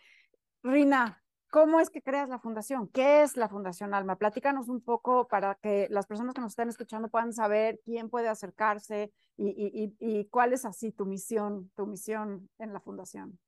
Rina, 0.62 1.22
¿cómo 1.50 1.80
es 1.80 1.90
que 1.90 2.02
creas 2.02 2.28
la 2.28 2.38
fundación? 2.38 2.88
¿Qué 2.88 3.22
es 3.22 3.36
la 3.36 3.48
Fundación 3.48 3.94
Alma? 3.94 4.16
Platícanos 4.16 4.68
un 4.68 4.82
poco 4.82 5.26
para 5.26 5.54
que 5.56 5.86
las 5.90 6.06
personas 6.06 6.34
que 6.34 6.40
nos 6.40 6.52
están 6.52 6.68
escuchando 6.68 7.08
puedan 7.08 7.32
saber 7.32 7.80
quién 7.84 8.10
puede 8.10 8.28
acercarse 8.28 9.12
y, 9.36 9.48
y, 9.48 9.96
y, 9.98 10.18
y 10.20 10.24
cuál 10.26 10.52
es 10.52 10.64
así 10.64 10.92
tu 10.92 11.06
misión, 11.06 11.70
tu 11.74 11.86
misión 11.86 12.48
en 12.58 12.72
la 12.72 12.80
fundación. 12.80 13.38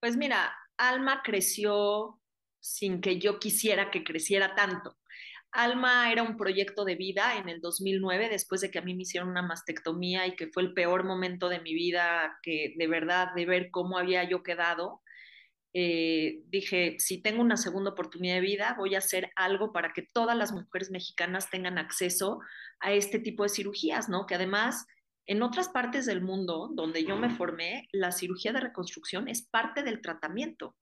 Pues 0.00 0.16
mira, 0.16 0.52
Alma 0.78 1.22
creció 1.24 2.20
sin 2.60 3.00
que 3.00 3.18
yo 3.18 3.38
quisiera 3.38 3.90
que 3.90 4.04
creciera 4.04 4.54
tanto. 4.54 4.96
Alma 5.52 6.12
era 6.12 6.22
un 6.22 6.36
proyecto 6.36 6.84
de 6.84 6.96
vida 6.96 7.38
en 7.38 7.48
el 7.48 7.60
2009, 7.60 8.28
después 8.28 8.60
de 8.60 8.70
que 8.70 8.78
a 8.78 8.82
mí 8.82 8.94
me 8.94 9.02
hicieron 9.02 9.30
una 9.30 9.42
mastectomía 9.42 10.26
y 10.26 10.36
que 10.36 10.48
fue 10.48 10.62
el 10.62 10.74
peor 10.74 11.04
momento 11.04 11.48
de 11.48 11.60
mi 11.60 11.72
vida, 11.72 12.38
que 12.42 12.74
de 12.76 12.86
verdad, 12.88 13.28
de 13.34 13.46
ver 13.46 13.70
cómo 13.70 13.98
había 13.98 14.28
yo 14.28 14.42
quedado. 14.42 15.00
Eh, 15.72 16.42
dije, 16.48 16.96
si 16.98 17.22
tengo 17.22 17.40
una 17.40 17.56
segunda 17.56 17.90
oportunidad 17.90 18.34
de 18.36 18.40
vida, 18.40 18.74
voy 18.78 18.94
a 18.94 18.98
hacer 18.98 19.30
algo 19.36 19.72
para 19.72 19.92
que 19.92 20.02
todas 20.02 20.36
las 20.36 20.52
mujeres 20.52 20.90
mexicanas 20.90 21.50
tengan 21.50 21.78
acceso 21.78 22.40
a 22.80 22.92
este 22.92 23.18
tipo 23.18 23.42
de 23.42 23.48
cirugías, 23.48 24.08
¿no? 24.08 24.26
Que 24.26 24.34
además 24.34 24.86
en 25.26 25.42
otras 25.42 25.68
partes 25.68 26.06
del 26.06 26.22
mundo 26.22 26.70
donde 26.72 27.04
yo 27.04 27.16
me 27.16 27.30
formé, 27.30 27.88
la 27.92 28.12
cirugía 28.12 28.52
de 28.52 28.60
reconstrucción 28.60 29.28
es 29.28 29.42
parte 29.42 29.82
del 29.82 30.00
tratamiento. 30.00 30.76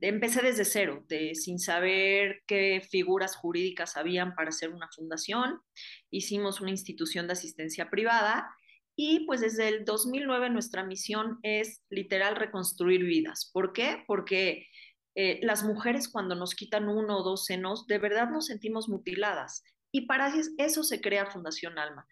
Empecé 0.00 0.42
desde 0.42 0.64
cero, 0.64 1.04
de, 1.08 1.34
sin 1.34 1.58
saber 1.58 2.42
qué 2.46 2.86
figuras 2.90 3.36
jurídicas 3.36 3.96
habían 3.96 4.34
para 4.34 4.50
hacer 4.50 4.70
una 4.70 4.88
fundación. 4.94 5.60
Hicimos 6.10 6.60
una 6.60 6.70
institución 6.70 7.26
de 7.26 7.34
asistencia 7.34 7.90
privada 7.90 8.48
y 8.96 9.26
pues 9.26 9.40
desde 9.40 9.68
el 9.68 9.84
2009 9.84 10.50
nuestra 10.50 10.84
misión 10.84 11.38
es 11.42 11.82
literal 11.90 12.36
reconstruir 12.36 13.04
vidas. 13.04 13.50
¿Por 13.52 13.72
qué? 13.72 14.02
Porque 14.06 14.66
eh, 15.14 15.40
las 15.42 15.62
mujeres 15.62 16.08
cuando 16.08 16.34
nos 16.34 16.54
quitan 16.54 16.88
uno 16.88 17.18
o 17.18 17.22
dos 17.22 17.44
senos, 17.44 17.86
de 17.86 17.98
verdad 17.98 18.30
nos 18.30 18.46
sentimos 18.46 18.88
mutiladas. 18.88 19.62
Y 19.92 20.06
para 20.06 20.32
eso 20.58 20.82
se 20.82 21.00
crea 21.00 21.26
Fundación 21.26 21.78
Alma 21.78 22.06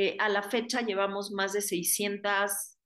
eh, 0.00 0.14
a 0.20 0.28
la 0.28 0.44
fecha 0.44 0.80
llevamos 0.82 1.32
más 1.32 1.52
de 1.54 1.60
600, 1.60 2.32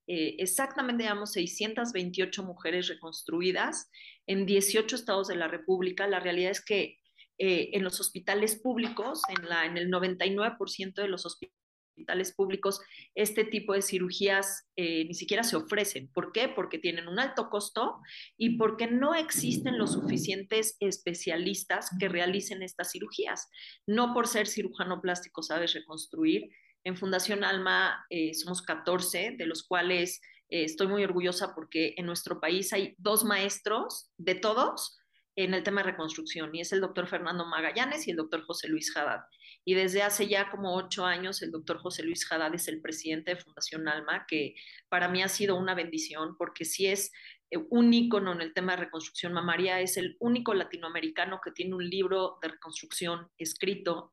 eh, 0.06 0.36
exactamente 0.38 1.02
llevamos 1.02 1.32
628 1.32 2.42
mujeres 2.42 2.88
reconstruidas 2.88 3.90
en 4.26 4.46
18 4.46 4.96
estados 4.96 5.28
de 5.28 5.36
la 5.36 5.46
República. 5.46 6.06
La 6.06 6.20
realidad 6.20 6.52
es 6.52 6.64
que 6.64 6.96
eh, 7.36 7.68
en 7.74 7.84
los 7.84 8.00
hospitales 8.00 8.58
públicos, 8.58 9.20
en, 9.28 9.76
el 9.76 9.90
99% 9.90 10.94
de 10.94 11.08
los 11.08 11.26
hospitales 11.26 12.32
públicos, 12.34 12.80
este 13.14 13.44
tipo 13.44 13.74
de 13.74 13.82
cirugías 13.82 14.66
ni 14.78 15.12
siquiera 15.12 15.44
se 15.44 15.56
ofrecen. 15.56 16.10
¿Por 16.14 16.32
qué? 16.32 16.48
Porque 16.48 16.78
tienen 16.78 17.08
un 17.08 17.18
alto 17.18 17.50
costo 17.50 18.00
y 18.38 18.56
porque 18.56 18.86
no 18.86 19.14
existen 19.14 19.76
los 19.76 19.92
suficientes 19.92 20.78
especialistas 20.80 21.90
que 22.00 22.08
realicen 22.08 22.62
estas 22.62 22.90
cirugías. 22.90 23.50
No 23.86 24.14
por 24.14 24.26
ser 24.28 24.46
cirujano 24.46 25.02
plástico 25.02 25.42
sabes 25.42 25.74
reconstruir, 25.74 26.48
en 26.84 26.96
Fundación 26.96 27.44
Alma 27.44 28.04
eh, 28.10 28.34
somos 28.34 28.62
14, 28.62 29.36
de 29.38 29.46
los 29.46 29.62
cuales 29.62 30.20
eh, 30.48 30.64
estoy 30.64 30.88
muy 30.88 31.04
orgullosa 31.04 31.54
porque 31.54 31.94
en 31.96 32.06
nuestro 32.06 32.40
país 32.40 32.72
hay 32.72 32.94
dos 32.98 33.24
maestros 33.24 34.10
de 34.16 34.34
todos 34.34 34.98
en 35.34 35.54
el 35.54 35.62
tema 35.62 35.82
de 35.82 35.92
reconstrucción, 35.92 36.54
y 36.54 36.60
es 36.60 36.72
el 36.72 36.82
doctor 36.82 37.06
Fernando 37.06 37.46
Magallanes 37.46 38.06
y 38.06 38.10
el 38.10 38.18
doctor 38.18 38.44
José 38.44 38.68
Luis 38.68 38.94
Haddad. 38.94 39.20
Y 39.64 39.74
desde 39.74 40.02
hace 40.02 40.28
ya 40.28 40.50
como 40.50 40.74
ocho 40.76 41.06
años, 41.06 41.40
el 41.40 41.50
doctor 41.50 41.78
José 41.78 42.02
Luis 42.02 42.30
Haddad 42.30 42.54
es 42.54 42.68
el 42.68 42.82
presidente 42.82 43.34
de 43.34 43.40
Fundación 43.40 43.88
Alma, 43.88 44.26
que 44.28 44.54
para 44.90 45.08
mí 45.08 45.22
ha 45.22 45.28
sido 45.28 45.56
una 45.56 45.74
bendición, 45.74 46.36
porque 46.36 46.66
si 46.66 46.86
es 46.86 47.12
eh, 47.50 47.58
un 47.70 47.94
ícono 47.94 48.32
en 48.32 48.42
el 48.42 48.52
tema 48.52 48.72
de 48.72 48.84
reconstrucción 48.84 49.32
mamaria, 49.32 49.80
es 49.80 49.96
el 49.96 50.16
único 50.20 50.52
latinoamericano 50.52 51.40
que 51.42 51.52
tiene 51.52 51.74
un 51.74 51.88
libro 51.88 52.38
de 52.42 52.48
reconstrucción 52.48 53.28
escrito 53.38 54.12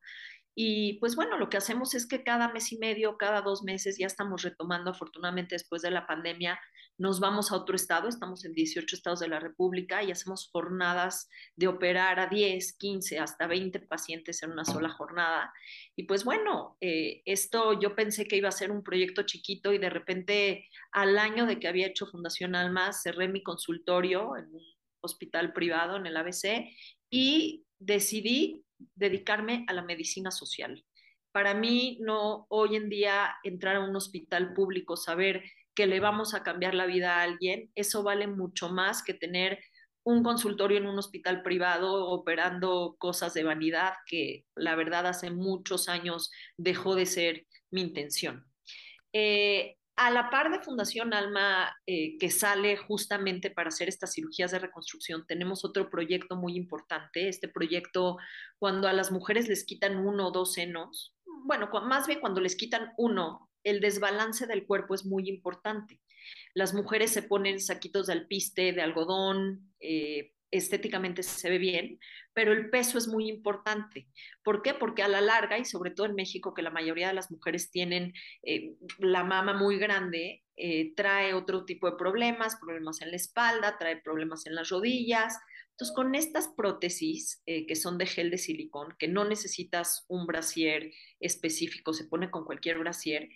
y 0.62 0.96
pues 0.96 1.16
bueno, 1.16 1.38
lo 1.38 1.48
que 1.48 1.56
hacemos 1.56 1.96
es 1.96 2.06
que 2.06 2.22
cada 2.22 2.52
mes 2.52 2.74
y 2.74 2.78
medio, 2.78 3.18
cada 3.18 3.42
dos 3.42 3.64
meses, 3.64 3.98
ya 3.98 4.08
estamos 4.08 4.42
retomando, 4.42 4.92
afortunadamente 4.92 5.56
después 5.56 5.82
de 5.82 5.90
la 5.90 6.06
pandemia, 6.06 6.60
nos 6.98 7.22
vamos 7.22 7.54
a 7.54 7.56
otro 7.56 7.78
estado, 7.78 8.10
estamos 8.10 8.44
en 8.44 8.52
18 8.52 8.94
estados 8.94 9.22
de 9.22 9.30
la 9.30 9.40
República 9.40 10.04
y 10.04 10.12
hacemos 10.12 10.50
jornadas 10.52 11.30
de 11.56 11.70
operar 11.70 12.20
a 12.20 12.28
10, 12.28 12.74
15, 12.74 13.20
hasta 13.20 13.48
20 13.48 13.80
pacientes 13.80 14.44
en 14.44 14.52
una 14.52 14.66
sola 14.66 14.90
jornada. 14.90 15.54
Y 15.96 16.04
pues 16.04 16.26
bueno, 16.26 16.76
eh, 16.82 17.22
esto 17.24 17.80
yo 17.80 17.96
pensé 17.96 18.28
que 18.28 18.36
iba 18.36 18.50
a 18.50 18.52
ser 18.52 18.70
un 18.70 18.84
proyecto 18.84 19.24
chiquito 19.24 19.72
y 19.72 19.78
de 19.78 19.90
repente 19.90 20.68
al 20.92 21.18
año 21.20 21.46
de 21.46 21.58
que 21.58 21.70
había 21.70 21.88
hecho 21.88 22.06
Fundación 22.06 22.54
Alma, 22.54 22.92
cerré 22.92 23.30
mi 23.30 23.44
consultorio 23.44 24.36
en 24.36 24.54
un 24.54 24.64
hospital 25.00 25.54
privado 25.54 25.96
en 25.96 26.06
el 26.06 26.18
ABC 26.18 26.68
y 27.10 27.64
decidí 27.80 28.66
dedicarme 28.96 29.66
a 29.68 29.74
la 29.74 29.84
medicina 29.84 30.32
social. 30.32 30.84
Para 31.32 31.54
mí, 31.54 32.00
no 32.02 32.48
hoy 32.50 32.76
en 32.76 32.90
día 32.90 33.36
entrar 33.44 33.76
a 33.76 33.82
un 33.82 33.96
hospital 33.96 34.54
público, 34.54 34.98
saber 34.98 35.44
que 35.76 35.88
le 35.88 36.00
vamos 36.00 36.34
a 36.34 36.44
cambiar 36.44 36.74
la 36.74 36.86
vida 36.86 37.18
a 37.18 37.22
alguien, 37.24 37.72
eso 37.76 38.04
vale 38.04 38.28
mucho 38.28 38.70
más 38.70 39.04
que 39.04 39.14
tener 39.14 39.60
un 40.04 40.24
consultorio 40.24 40.78
en 40.78 40.88
un 40.88 40.98
hospital 40.98 41.44
privado 41.44 42.08
operando 42.08 42.96
cosas 42.98 43.34
de 43.34 43.44
vanidad 43.44 43.94
que 44.08 44.46
la 44.56 44.76
verdad 44.76 45.06
hace 45.08 45.30
muchos 45.30 45.88
años 45.88 46.32
dejó 46.58 46.96
de 46.96 47.06
ser 47.06 47.46
mi 47.70 47.82
intención. 47.82 48.46
Eh, 49.14 49.78
a 50.00 50.10
la 50.12 50.30
par 50.30 50.50
de 50.50 50.62
Fundación 50.62 51.14
Alma, 51.14 51.76
eh, 51.86 52.18
que 52.18 52.32
sale 52.32 52.78
justamente 52.78 53.52
para 53.52 53.68
hacer 53.68 53.90
estas 53.90 54.14
cirugías 54.14 54.52
de 54.52 54.60
reconstrucción, 54.60 55.26
tenemos 55.28 55.66
otro 55.66 55.90
proyecto 55.90 56.38
muy 56.38 56.56
importante. 56.56 57.28
Este 57.28 57.50
proyecto, 57.50 58.18
cuando 58.60 58.88
a 58.88 58.94
las 58.94 59.12
mujeres 59.12 59.50
les 59.50 59.66
quitan 59.66 59.98
uno 59.98 60.30
o 60.30 60.32
dos 60.32 60.54
senos, 60.54 61.14
bueno, 61.44 61.70
más 61.84 62.08
bien 62.08 62.22
cuando 62.22 62.40
les 62.40 62.56
quitan 62.56 62.94
uno, 62.98 63.50
el 63.66 63.82
desbalance 63.82 64.48
del 64.48 64.66
cuerpo 64.66 64.96
es 64.96 65.06
muy 65.06 65.28
importante. 65.28 66.00
Las 66.54 66.74
mujeres 66.74 67.12
se 67.12 67.24
ponen 67.24 67.60
saquitos 67.60 68.08
de 68.08 68.14
alpiste, 68.14 68.72
de 68.72 68.82
algodón, 68.82 69.74
eh, 69.82 70.32
estéticamente 70.52 71.24
se 71.24 71.50
ve 71.50 71.58
bien, 71.58 72.00
pero 72.34 72.54
el 72.54 72.70
peso 72.70 72.98
es 72.98 73.08
muy 73.08 73.28
importante. 73.28 74.08
¿Por 74.44 74.62
qué? 74.62 74.74
Porque 74.74 75.04
a 75.04 75.08
la 75.08 75.22
larga, 75.22 75.58
y 75.58 75.66
sobre 75.66 75.92
todo 75.92 76.08
en 76.08 76.16
México, 76.16 76.54
que 76.54 76.62
la 76.62 76.70
mayoría 76.70 77.10
de 77.10 77.14
las 77.14 77.32
mujeres 77.32 77.72
tienen 77.72 78.14
eh, 78.44 78.76
la 78.98 79.24
mama 79.24 79.54
muy 79.54 79.78
grande, 79.78 80.44
eh, 80.56 80.94
trae 80.96 81.34
otro 81.34 81.66
tipo 81.66 81.90
de 81.90 81.98
problemas, 81.98 82.58
problemas 82.58 83.02
en 83.02 83.12
la 83.12 83.18
espalda, 83.18 83.78
trae 83.78 84.02
problemas 84.02 84.46
en 84.46 84.56
las 84.56 84.70
rodillas. 84.70 85.38
Entonces, 85.72 85.96
con 85.96 86.14
estas 86.16 86.50
prótesis 86.50 87.42
eh, 87.46 87.66
que 87.66 87.78
son 87.78 87.98
de 87.98 88.06
gel 88.06 88.32
de 88.32 88.38
silicón, 88.38 88.96
que 89.00 89.08
no 89.08 89.24
necesitas 89.24 90.06
un 90.10 90.26
brasier 90.26 90.92
específico, 91.22 91.94
se 91.94 92.06
pone 92.06 92.30
con 92.30 92.44
cualquier 92.44 92.80
brasier, 92.80 93.30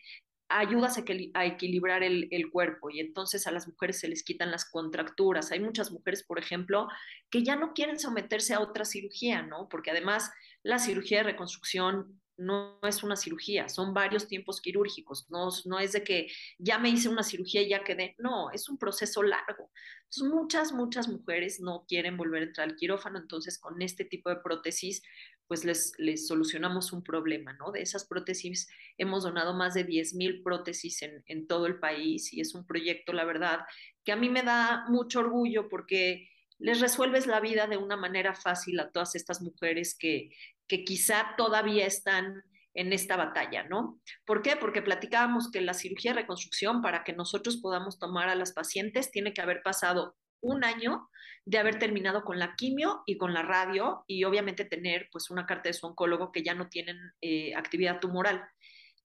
ayudas 0.57 0.97
a, 0.97 1.45
equilibrar 1.45 2.03
el, 2.03 2.49
cuerpo 2.51 2.89
y 2.89 2.99
entonces 2.99 3.47
a 3.47 3.51
las 3.51 3.67
mujeres 3.67 3.99
se 3.99 4.07
les 4.07 4.23
quitan 4.23 4.51
las 4.51 4.69
contracturas. 4.69 5.51
Hay 5.51 5.59
muchas 5.59 5.91
mujeres, 5.91 6.23
por 6.23 6.39
ejemplo, 6.39 6.87
que 7.29 7.43
ya 7.43 7.55
no 7.55 7.73
quieren 7.73 7.99
someterse 7.99 8.53
a 8.53 8.59
otra 8.59 8.85
cirugía, 8.85 9.41
¿no? 9.41 9.67
Porque 9.69 9.91
además 9.91 10.31
la 10.61 10.79
cirugía 10.79 11.19
de 11.19 11.23
reconstrucción 11.23 12.21
no 12.37 12.79
es 12.81 13.03
una 13.03 13.15
cirugía, 13.15 13.69
son 13.69 13.93
varios 13.93 14.27
tiempos 14.27 14.59
quirúrgicos, 14.59 15.29
no, 15.29 15.49
no 15.65 15.79
es 15.79 15.91
de 15.91 16.03
que 16.03 16.27
ya 16.57 16.79
me 16.79 16.89
hice 16.89 17.09
una 17.09 17.23
cirugía 17.23 17.61
y 17.61 17.69
ya 17.69 17.83
quedé, 17.83 18.15
no, 18.17 18.49
es 18.51 18.69
un 18.69 18.77
proceso 18.77 19.21
largo. 19.21 19.71
Entonces, 20.05 20.33
muchas, 20.33 20.73
muchas 20.73 21.07
mujeres 21.07 21.59
no 21.59 21.85
quieren 21.87 22.17
volver 22.17 22.41
a 22.41 22.45
entrar 22.45 22.69
al 22.69 22.75
quirófano, 22.75 23.19
entonces 23.19 23.59
con 23.59 23.81
este 23.81 24.05
tipo 24.05 24.29
de 24.29 24.37
prótesis, 24.37 25.03
pues 25.47 25.65
les, 25.65 25.93
les 25.97 26.27
solucionamos 26.27 26.93
un 26.93 27.03
problema, 27.03 27.53
¿no? 27.53 27.71
De 27.71 27.81
esas 27.81 28.05
prótesis 28.05 28.67
hemos 28.97 29.23
donado 29.23 29.53
más 29.53 29.73
de 29.73 29.83
10 29.83 30.15
mil 30.15 30.41
prótesis 30.41 31.01
en, 31.01 31.23
en 31.27 31.47
todo 31.47 31.67
el 31.67 31.79
país 31.79 32.33
y 32.33 32.41
es 32.41 32.55
un 32.55 32.65
proyecto, 32.65 33.13
la 33.13 33.25
verdad, 33.25 33.61
que 34.03 34.11
a 34.11 34.15
mí 34.15 34.29
me 34.29 34.43
da 34.43 34.85
mucho 34.87 35.19
orgullo 35.19 35.69
porque 35.69 36.29
les 36.59 36.79
resuelves 36.79 37.27
la 37.27 37.39
vida 37.39 37.67
de 37.67 37.77
una 37.77 37.97
manera 37.97 38.33
fácil 38.33 38.79
a 38.79 38.91
todas 38.91 39.15
estas 39.15 39.41
mujeres 39.41 39.95
que, 39.97 40.29
que 40.67 40.83
quizá 40.83 41.35
todavía 41.37 41.85
están 41.85 42.43
en 42.73 42.91
esta 42.91 43.15
batalla, 43.15 43.63
¿no? 43.63 44.01
¿Por 44.25 44.41
qué? 44.41 44.55
Porque 44.55 44.81
platicábamos 44.81 45.51
que 45.51 45.61
la 45.61 45.73
cirugía 45.73 46.11
de 46.11 46.21
reconstrucción, 46.21 46.81
para 46.81 47.03
que 47.03 47.13
nosotros 47.13 47.57
podamos 47.57 47.99
tomar 47.99 48.29
a 48.29 48.35
las 48.35 48.53
pacientes, 48.53 49.11
tiene 49.11 49.33
que 49.33 49.41
haber 49.41 49.61
pasado 49.61 50.15
un 50.43 50.63
año 50.63 51.09
de 51.45 51.57
haber 51.57 51.79
terminado 51.79 52.23
con 52.23 52.37
la 52.39 52.55
quimio 52.55 53.01
y 53.05 53.17
con 53.17 53.33
la 53.33 53.41
radio 53.41 54.03
y 54.07 54.23
obviamente 54.23 54.65
tener 54.65 55.09
pues 55.11 55.29
una 55.29 55.45
carta 55.45 55.69
de 55.69 55.73
su 55.73 55.87
oncólogo 55.87 56.31
que 56.31 56.43
ya 56.43 56.53
no 56.53 56.69
tienen 56.69 56.97
eh, 57.21 57.55
actividad 57.55 57.99
tumoral. 57.99 58.43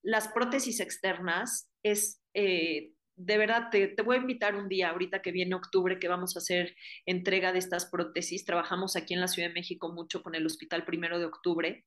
Las 0.02 0.28
prótesis 0.28 0.80
externas 0.80 1.70
es 1.82 2.22
eh, 2.34 2.92
de 3.18 3.36
verdad, 3.36 3.68
te, 3.70 3.88
te, 3.88 4.02
voy 4.02 4.16
a 4.16 4.20
invitar 4.20 4.54
un 4.54 4.68
día, 4.68 4.90
ahorita 4.90 5.22
que 5.22 5.32
viene 5.32 5.56
octubre, 5.56 5.98
que 5.98 6.06
vamos 6.06 6.36
a 6.36 6.38
hacer 6.38 6.76
entrega 7.04 7.52
de 7.52 7.58
estas 7.58 7.86
prótesis. 7.86 8.44
Trabajamos 8.44 8.94
aquí 8.94 9.12
en 9.12 9.20
la 9.20 9.26
Ciudad 9.26 9.48
de 9.48 9.54
México 9.54 9.92
mucho 9.92 10.22
con 10.22 10.36
el 10.36 10.46
Hospital 10.46 10.84
Primero 10.84 11.18
de 11.18 11.24
Octubre. 11.24 11.84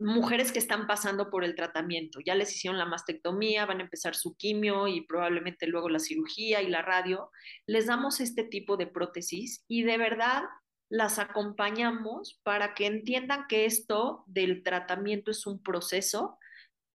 Mujeres 0.00 0.50
que 0.50 0.58
están 0.58 0.86
pasando 0.86 1.28
por 1.28 1.44
el 1.44 1.54
tratamiento, 1.54 2.20
ya 2.24 2.34
les 2.34 2.56
hicieron 2.56 2.78
la 2.78 2.86
mastectomía, 2.86 3.66
van 3.66 3.80
a 3.80 3.84
empezar 3.84 4.14
su 4.14 4.34
quimio 4.34 4.88
y 4.88 5.02
probablemente 5.02 5.66
luego 5.66 5.90
la 5.90 5.98
cirugía 5.98 6.62
y 6.62 6.68
la 6.68 6.80
radio. 6.80 7.30
Les 7.66 7.86
damos 7.86 8.20
este 8.20 8.44
tipo 8.44 8.78
de 8.78 8.86
prótesis 8.86 9.62
y 9.68 9.82
de 9.82 9.98
verdad 9.98 10.44
las 10.90 11.18
acompañamos 11.18 12.40
para 12.42 12.74
que 12.74 12.86
entiendan 12.86 13.46
que 13.46 13.66
esto 13.66 14.24
del 14.26 14.62
tratamiento 14.62 15.30
es 15.30 15.46
un 15.46 15.62
proceso 15.62 16.38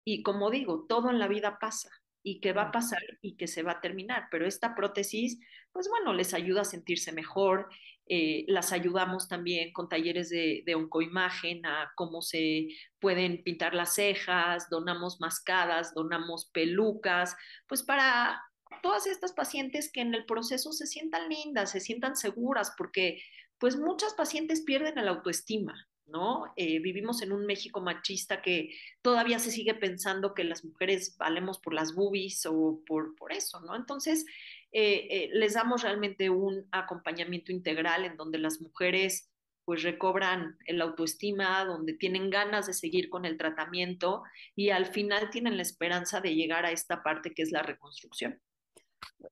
y 0.03 0.23
como 0.23 0.49
digo, 0.51 0.85
todo 0.87 1.09
en 1.09 1.19
la 1.19 1.27
vida 1.27 1.57
pasa 1.59 1.89
y 2.23 2.39
que 2.39 2.53
va 2.53 2.63
a 2.63 2.71
pasar 2.71 3.01
y 3.21 3.37
que 3.37 3.47
se 3.47 3.61
va 3.61 3.73
a 3.73 3.81
terminar. 3.81 4.29
Pero 4.31 4.47
esta 4.47 4.75
prótesis, 4.75 5.39
pues 5.71 5.87
bueno, 5.89 6.11
les 6.11 6.33
ayuda 6.33 6.61
a 6.61 6.65
sentirse 6.65 7.11
mejor. 7.11 7.69
Eh, 8.07 8.45
las 8.47 8.71
ayudamos 8.71 9.27
también 9.27 9.73
con 9.73 9.89
talleres 9.89 10.29
de, 10.29 10.61
de, 10.65 10.75
oncoimagen 10.75 11.65
a 11.65 11.91
cómo 11.95 12.21
se 12.21 12.67
pueden 12.99 13.43
pintar 13.43 13.73
las 13.73 13.95
cejas, 13.95 14.69
donamos 14.69 15.19
mascadas, 15.19 15.93
donamos 15.95 16.45
pelucas, 16.53 17.35
pues 17.67 17.81
para 17.81 18.41
todas 18.83 19.07
estas 19.07 19.33
pacientes 19.33 19.91
que 19.91 20.01
en 20.01 20.13
el 20.13 20.25
proceso 20.25 20.71
se 20.71 20.85
sientan 20.85 21.29
lindas, 21.29 21.71
se 21.71 21.79
sientan 21.79 22.15
seguras, 22.15 22.73
porque 22.77 23.21
pues 23.57 23.77
muchas 23.77 24.13
pacientes 24.13 24.61
pierden 24.61 24.97
el 24.99 25.07
autoestima, 25.07 25.87
¿no? 26.07 26.53
Eh, 26.55 26.79
vivimos 26.79 27.21
en 27.21 27.31
un 27.31 27.45
México 27.45 27.81
machista 27.81 28.41
que 28.41 28.75
todavía 29.01 29.39
se 29.39 29.51
sigue 29.51 29.73
pensando 29.73 30.33
que 30.33 30.43
las 30.43 30.63
mujeres 30.63 31.17
valemos 31.17 31.59
por 31.59 31.73
las 31.73 31.95
boobies 31.95 32.45
o 32.45 32.81
por, 32.85 33.15
por 33.15 33.31
eso, 33.31 33.59
¿no? 33.61 33.75
Entonces, 33.75 34.25
eh, 34.77 35.07
eh, 35.09 35.29
les 35.31 35.53
damos 35.53 35.83
realmente 35.83 36.29
un 36.29 36.67
acompañamiento 36.69 37.53
integral 37.53 38.03
en 38.03 38.17
donde 38.17 38.39
las 38.39 38.59
mujeres 38.59 39.31
pues 39.63 39.83
recobran 39.83 40.57
el 40.65 40.81
autoestima, 40.81 41.63
donde 41.63 41.93
tienen 41.93 42.29
ganas 42.29 42.67
de 42.67 42.73
seguir 42.73 43.09
con 43.09 43.23
el 43.23 43.37
tratamiento 43.37 44.23
y 44.53 44.71
al 44.71 44.87
final 44.87 45.29
tienen 45.29 45.55
la 45.55 45.63
esperanza 45.63 46.19
de 46.19 46.35
llegar 46.35 46.65
a 46.65 46.71
esta 46.71 47.01
parte 47.03 47.33
que 47.33 47.43
es 47.43 47.51
la 47.51 47.63
reconstrucción 47.63 48.41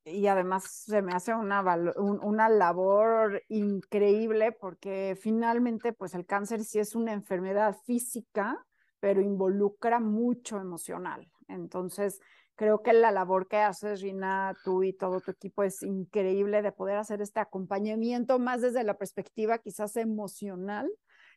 y 0.06 0.27
además 0.27 0.63
se 0.86 1.01
me 1.01 1.13
hace 1.13 1.34
una, 1.34 1.62
una 1.97 2.47
labor 2.49 3.43
increíble 3.49 4.51
porque 4.53 5.17
finalmente 5.19 5.91
pues 5.93 6.13
el 6.13 6.25
cáncer 6.25 6.63
sí 6.63 6.79
es 6.79 6.95
una 6.95 7.13
enfermedad 7.13 7.75
física, 7.86 8.65
pero 8.99 9.21
involucra 9.21 9.99
mucho 9.99 10.60
emocional. 10.60 11.29
Entonces, 11.47 12.21
creo 12.55 12.81
que 12.81 12.93
la 12.93 13.11
labor 13.11 13.47
que 13.47 13.57
haces, 13.57 14.01
Rina, 14.01 14.53
tú 14.63 14.83
y 14.83 14.93
todo 14.93 15.21
tu 15.21 15.31
equipo 15.31 15.63
es 15.63 15.81
increíble 15.83 16.61
de 16.61 16.71
poder 16.71 16.97
hacer 16.97 17.21
este 17.21 17.39
acompañamiento 17.39 18.39
más 18.39 18.61
desde 18.61 18.83
la 18.83 18.97
perspectiva 18.97 19.57
quizás 19.57 19.95
emocional, 19.97 20.89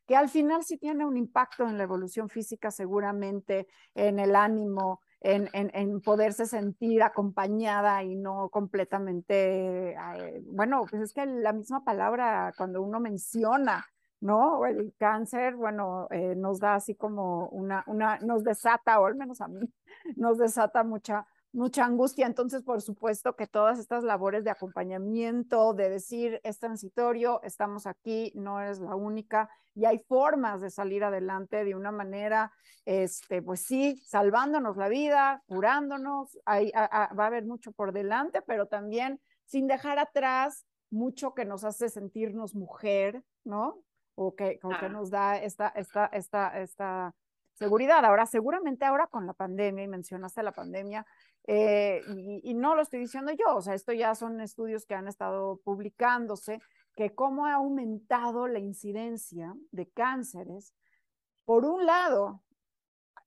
que 0.07 0.17
al 0.17 0.29
final 0.29 0.63
sí 0.65 0.79
tiene 0.79 1.05
un 1.05 1.17
impacto 1.17 1.67
en 1.69 1.79
la 1.79 1.85
evolución 1.85 2.29
física 2.29 2.71
seguramente, 2.71 3.67
en 3.95 4.19
el 4.19 4.37
ánimo, 4.37 5.01
en, 5.21 5.49
en, 5.53 5.71
en, 5.75 6.01
poderse 6.01 6.47
sentir 6.47 7.03
acompañada 7.03 8.05
y 8.05 8.15
no 8.15 8.49
completamente, 8.51 9.93
eh, 9.93 10.41
bueno, 10.45 10.85
pues 10.89 11.03
es 11.03 11.13
que 11.13 11.27
la 11.27 11.53
misma 11.53 11.85
palabra 11.85 12.53
cuando 12.57 12.83
uno 12.83 13.01
menciona, 13.01 13.85
¿no? 14.21 14.65
El 14.67 14.95
cáncer, 14.99 15.57
bueno, 15.57 16.09
eh, 16.11 16.35
nos 16.37 16.61
da 16.61 16.75
así 16.75 16.95
como 16.95 17.49
una, 17.49 17.85
una, 17.87 18.19
nos 18.19 18.45
desata, 18.45 19.01
o 19.01 19.07
al 19.07 19.15
menos 19.15 19.41
a 19.41 19.49
mí, 19.49 19.61
nos 20.17 20.39
desata 20.39 20.85
mucha, 20.85 21.27
mucha 21.53 21.85
angustia. 21.85 22.27
Entonces, 22.27 22.63
por 22.63 22.83
supuesto 22.83 23.37
que 23.37 23.47
todas 23.47 23.79
estas 23.79 24.05
labores 24.05 24.45
de 24.45 24.51
acompañamiento, 24.51 25.75
de 25.75 25.91
decir, 25.91 26.41
es 26.45 26.59
transitorio, 26.59 27.41
estamos 27.43 27.87
aquí, 27.87 28.33
no 28.35 28.61
es 28.61 28.79
la 28.79 28.95
única, 28.95 29.51
y 29.75 29.85
hay 29.85 29.99
formas 29.99 30.61
de 30.61 30.71
salir 30.71 31.05
adelante 31.05 31.65
de 31.65 31.75
una 31.75 31.93
manera, 31.93 32.51
este, 32.85 33.43
pues 33.43 33.61
sí, 33.61 33.97
salvándonos 34.05 34.77
la 34.77 34.89
vida, 34.89 35.43
curándonos, 35.47 36.39
hay, 36.47 36.73
a, 36.75 37.13
va 37.15 37.25
a 37.25 37.27
haber 37.27 37.45
mucho 37.45 37.73
por 37.73 37.93
delante, 37.93 38.41
pero 38.43 38.67
también 38.67 39.21
sin 39.45 39.67
dejar 39.67 39.99
atrás 39.99 40.65
mucho 40.91 41.35
que 41.35 41.45
nos 41.45 41.65
hace 41.65 41.89
sentirnos 41.89 42.55
mujer, 42.55 43.23
¿no? 43.45 43.83
O 44.17 44.35
que, 44.35 44.59
o 44.63 44.71
que 44.81 44.89
nos 44.89 45.11
da 45.11 45.37
esta, 45.37 45.69
esta, 45.69 46.07
esta, 46.07 46.59
esta 46.61 47.15
seguridad. 47.53 48.05
Ahora, 48.05 48.27
seguramente 48.27 48.85
ahora 48.85 49.07
con 49.07 49.27
la 49.27 49.35
pandemia, 49.35 49.85
y 49.85 49.89
mencionaste 49.89 50.43
la 50.43 50.53
pandemia, 50.53 51.07
eh, 51.47 52.03
y, 52.09 52.41
y, 52.51 52.55
no 52.55 52.75
lo 52.75 52.83
estoy 52.83 53.01
diciendo 53.01 53.33
yo, 53.33 53.55
o 53.55 53.61
sea, 53.61 53.75
esto 53.75 53.93
ya 53.93 54.15
son 54.15 54.41
estudios 54.41 54.85
que 54.85 54.95
han 54.95 55.07
estado 55.07 55.61
publicándose, 55.63 56.61
que 56.97 57.15
cómo 57.15 57.47
ha 57.47 57.55
aumentado 57.55 58.49
la 58.49 58.59
incidencia 58.59 59.55
de 59.71 59.89
cánceres. 59.89 60.75
Por 61.45 61.65
un 61.65 61.87
lado, 61.87 62.43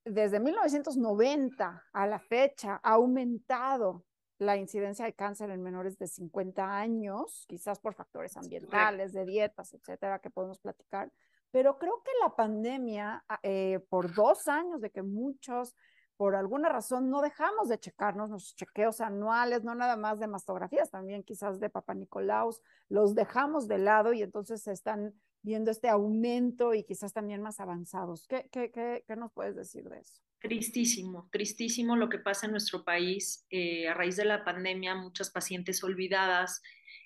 desde 0.04 0.39
1990 0.39 1.84
a 1.93 2.08
la 2.08 2.19
fecha 2.19 2.80
ha 2.84 2.93
aumentado 2.93 4.06
la 4.39 4.56
incidencia 4.56 5.06
de 5.06 5.13
cáncer 5.13 5.52
en 5.52 5.62
menores 5.62 5.99
de 5.99 6.08
50 6.08 6.65
años, 6.65 7.45
quizás 7.47 7.80
por 7.80 7.93
factores 7.93 8.36
ambientales, 8.38 9.12
de 9.12 9.25
dietas, 9.25 9.73
etcétera, 9.73 10.19
que 10.19 10.30
podemos 10.30 10.60
platicar. 10.60 11.12
Pero 11.52 11.78
creo 11.78 12.02
que 12.04 12.12
la 12.21 12.36
pandemia, 12.36 13.23
eh, 13.43 13.80
por 13.89 14.13
dos 14.13 14.47
años 14.47 14.82
de 14.82 14.91
que 14.91 15.04
muchos 15.04 15.75
por 16.15 16.36
alguna 16.36 16.67
razón 16.67 17.10
no 17.10 17.21
dejamos 17.21 17.69
de 17.69 17.80
checarnos 17.80 18.30
nuestros 18.30 18.56
chequeos 18.56 18.99
anuales, 18.99 19.63
no 19.63 19.73
nada 19.73 19.95
más 19.95 20.19
de 20.19 20.28
mastografías, 20.28 20.89
también 20.89 21.23
quizás 21.23 21.60
de 21.60 21.69
Papa 21.69 21.93
Nicolaus, 21.93 22.62
los 22.89 23.15
dejamos 23.15 23.67
de 23.69 23.78
lado 23.78 24.12
y 24.12 24.21
entonces 24.21 24.62
se 24.62 24.73
están 24.73 25.13
viendo 25.41 25.71
este 25.71 25.88
aumento 25.88 26.73
y 26.73 26.84
quizás 26.84 27.13
también 27.13 27.41
más 27.41 27.60
avanzados. 27.62 28.28
¿Qué, 28.28 28.49
qué, 28.52 28.69
qué, 28.71 29.04
qué 29.08 29.15
nos 29.15 29.32
puedes 29.32 29.56
decir 29.56 29.88
de 29.89 29.99
eso? 29.99 30.21
Tristísimo, 30.39 31.28
tristísimo 31.34 31.97
lo 31.97 32.08
que 32.08 32.17
pasa 32.17 32.45
en 32.45 32.54
nuestro 32.54 32.86
país. 32.86 33.45
Eh, 33.49 33.89
a 33.89 33.93
raíz 33.93 34.15
de 34.15 34.23
la 34.23 34.45
pandemia, 34.45 34.95
muchas 34.95 35.30
pacientes 35.30 35.84
olvidadas. 35.84 36.62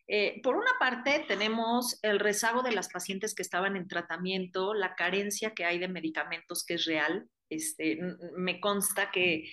Eh, 0.07 0.39
por 0.43 0.55
una 0.55 0.71
parte, 0.79 1.25
tenemos 1.27 1.97
el 2.03 2.19
rezago 2.19 2.61
de 2.61 2.73
las 2.73 2.89
pacientes 2.89 3.33
que 3.33 3.41
estaban 3.41 3.75
en 3.75 3.87
tratamiento, 3.87 4.75
la 4.75 4.93
carencia 4.93 5.55
que 5.55 5.65
hay 5.65 5.79
de 5.79 5.87
medicamentos 5.87 6.63
que 6.63 6.75
es 6.75 6.85
real. 6.85 7.27
Este, 7.49 7.99
me 8.37 8.59
consta 8.59 9.09
que 9.09 9.49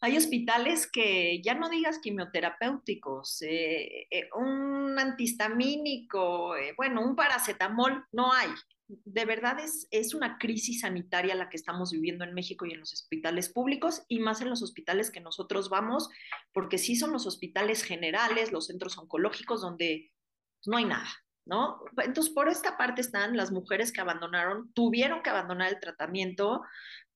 hay 0.00 0.16
hospitales 0.16 0.90
que 0.90 1.40
ya 1.42 1.54
no 1.54 1.68
digas 1.68 2.00
quimioterapéuticos, 2.02 3.40
eh, 3.42 4.08
un 4.34 4.98
antihistamínico, 4.98 6.56
bueno, 6.76 7.02
un 7.02 7.14
paracetamol, 7.14 8.04
no 8.10 8.32
hay. 8.32 8.50
De 8.88 9.24
verdad 9.24 9.58
es, 9.58 9.88
es 9.90 10.14
una 10.14 10.38
crisis 10.38 10.80
sanitaria 10.80 11.34
la 11.34 11.48
que 11.48 11.56
estamos 11.56 11.90
viviendo 11.90 12.24
en 12.24 12.34
México 12.34 12.66
y 12.66 12.72
en 12.72 12.80
los 12.80 12.92
hospitales 12.92 13.48
públicos 13.48 14.04
y 14.08 14.20
más 14.20 14.40
en 14.40 14.50
los 14.50 14.62
hospitales 14.62 15.10
que 15.10 15.20
nosotros 15.20 15.68
vamos, 15.68 16.08
porque 16.52 16.78
sí 16.78 16.96
son 16.96 17.12
los 17.12 17.26
hospitales 17.26 17.82
generales, 17.82 18.52
los 18.52 18.66
centros 18.66 18.96
oncológicos 18.98 19.60
donde 19.60 20.12
no 20.66 20.76
hay 20.76 20.84
nada. 20.84 21.08
¿No? 21.48 21.78
Entonces, 21.98 22.34
por 22.34 22.48
esta 22.48 22.76
parte 22.76 23.00
están 23.00 23.36
las 23.36 23.52
mujeres 23.52 23.92
que 23.92 24.00
abandonaron, 24.00 24.72
tuvieron 24.72 25.22
que 25.22 25.30
abandonar 25.30 25.72
el 25.72 25.78
tratamiento 25.78 26.62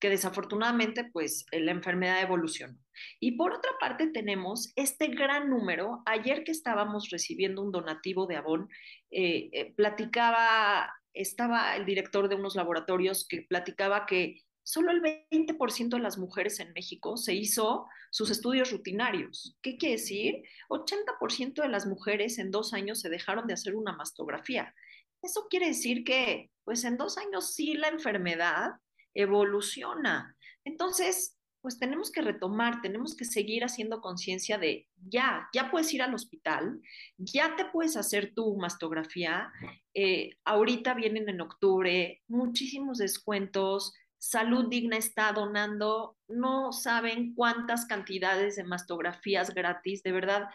que 0.00 0.08
desafortunadamente 0.08 1.04
pues 1.04 1.44
la 1.52 1.70
enfermedad 1.70 2.22
evolucionó. 2.22 2.76
Y 3.20 3.32
por 3.32 3.52
otra 3.52 3.70
parte 3.78 4.08
tenemos 4.08 4.72
este 4.74 5.08
gran 5.08 5.50
número, 5.50 6.02
ayer 6.06 6.42
que 6.42 6.52
estábamos 6.52 7.10
recibiendo 7.10 7.62
un 7.62 7.70
donativo 7.70 8.26
de 8.26 8.36
Avon, 8.36 8.68
eh, 9.10 9.50
eh, 9.52 9.74
platicaba, 9.76 10.90
estaba 11.14 11.76
el 11.76 11.86
director 11.86 12.28
de 12.28 12.36
unos 12.36 12.54
laboratorios 12.56 13.26
que 13.28 13.42
platicaba 13.42 14.06
que 14.06 14.42
solo 14.62 14.92
el 14.92 15.02
20% 15.02 15.88
de 15.88 15.98
las 15.98 16.18
mujeres 16.18 16.60
en 16.60 16.72
México 16.72 17.16
se 17.16 17.34
hizo 17.34 17.86
sus 18.10 18.30
estudios 18.30 18.70
rutinarios. 18.70 19.56
¿Qué 19.62 19.76
quiere 19.76 19.96
decir? 19.96 20.42
80% 20.68 21.62
de 21.62 21.68
las 21.68 21.86
mujeres 21.86 22.38
en 22.38 22.50
dos 22.50 22.72
años 22.72 23.00
se 23.00 23.08
dejaron 23.08 23.46
de 23.46 23.54
hacer 23.54 23.74
una 23.74 23.92
mastografía. 23.92 24.74
Eso 25.22 25.48
quiere 25.50 25.68
decir 25.68 26.04
que, 26.04 26.50
pues 26.64 26.84
en 26.84 26.96
dos 26.96 27.18
años 27.18 27.54
sí 27.54 27.74
la 27.74 27.88
enfermedad 27.88 28.72
evoluciona. 29.14 30.36
Entonces, 30.64 31.36
pues 31.62 31.78
tenemos 31.78 32.10
que 32.10 32.22
retomar, 32.22 32.80
tenemos 32.80 33.14
que 33.14 33.24
seguir 33.24 33.64
haciendo 33.64 34.00
conciencia 34.00 34.58
de 34.58 34.88
ya, 34.96 35.48
ya 35.52 35.70
puedes 35.70 35.92
ir 35.92 36.02
al 36.02 36.14
hospital, 36.14 36.80
ya 37.18 37.56
te 37.56 37.66
puedes 37.66 37.96
hacer 37.96 38.32
tu 38.34 38.56
mastografía. 38.56 39.52
Eh, 39.94 40.30
ahorita 40.44 40.94
vienen 40.94 41.28
en 41.28 41.40
octubre 41.40 42.22
muchísimos 42.28 42.98
descuentos. 42.98 43.94
Salud 44.18 44.68
Digna 44.68 44.96
está 44.96 45.32
donando, 45.32 46.16
no 46.28 46.72
saben 46.72 47.34
cuántas 47.34 47.86
cantidades 47.86 48.56
de 48.56 48.64
mastografías 48.64 49.54
gratis. 49.54 50.02
De 50.02 50.12
verdad, 50.12 50.48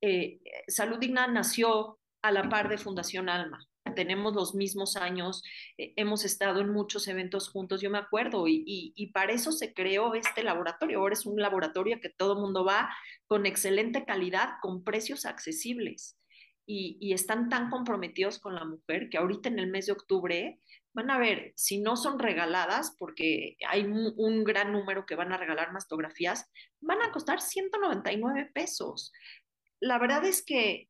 eh, 0.00 0.40
Salud 0.68 0.98
Digna 0.98 1.26
nació 1.26 1.98
a 2.22 2.32
la 2.32 2.48
par 2.48 2.68
de 2.68 2.78
Fundación 2.78 3.28
Alma 3.28 3.66
tenemos 3.94 4.34
los 4.34 4.54
mismos 4.54 4.96
años, 4.96 5.42
eh, 5.78 5.92
hemos 5.96 6.24
estado 6.24 6.60
en 6.60 6.70
muchos 6.70 7.08
eventos 7.08 7.48
juntos, 7.48 7.80
yo 7.80 7.90
me 7.90 7.98
acuerdo, 7.98 8.44
y, 8.46 9.10
para 9.12 9.32
eso 9.32 9.52
se 9.52 9.74
creó 9.74 10.14
este 10.14 10.42
laboratorio. 10.42 10.98
Ahora 10.98 11.14
es 11.14 11.26
un 11.26 11.40
laboratorio 11.40 12.00
que 12.00 12.10
todo 12.10 12.40
mundo 12.40 12.64
va 12.64 12.90
con 13.26 13.46
excelente 13.46 14.04
calidad, 14.04 14.54
con 14.62 14.84
precios 14.84 15.26
accesibles. 15.26 16.16
Y, 16.66 17.12
están 17.12 17.48
tan 17.48 17.70
comprometidos 17.70 18.38
con 18.38 18.54
la 18.54 18.64
mujer 18.64 19.08
que 19.10 19.18
ahorita 19.18 19.48
en 19.48 19.58
el 19.58 19.68
mes 19.68 19.86
de 19.86 19.92
octubre 19.92 20.60
van 20.92 21.10
a 21.10 21.18
ver, 21.18 21.52
si 21.56 21.80
no 21.80 21.96
son 21.96 22.18
regaladas, 22.18 22.96
porque 22.98 23.56
hay 23.68 23.82
un, 23.84 24.12
un 24.16 24.44
gran 24.44 24.72
número 24.72 25.06
que 25.06 25.14
van 25.14 25.32
a 25.32 25.36
regalar 25.36 25.72
mastografías, 25.72 26.50
van 26.80 27.00
a 27.02 27.12
costar 27.12 27.40
199 27.40 28.50
pesos. 28.52 29.12
La 29.80 29.98
verdad 29.98 30.24
es 30.24 30.44
que 30.44 30.89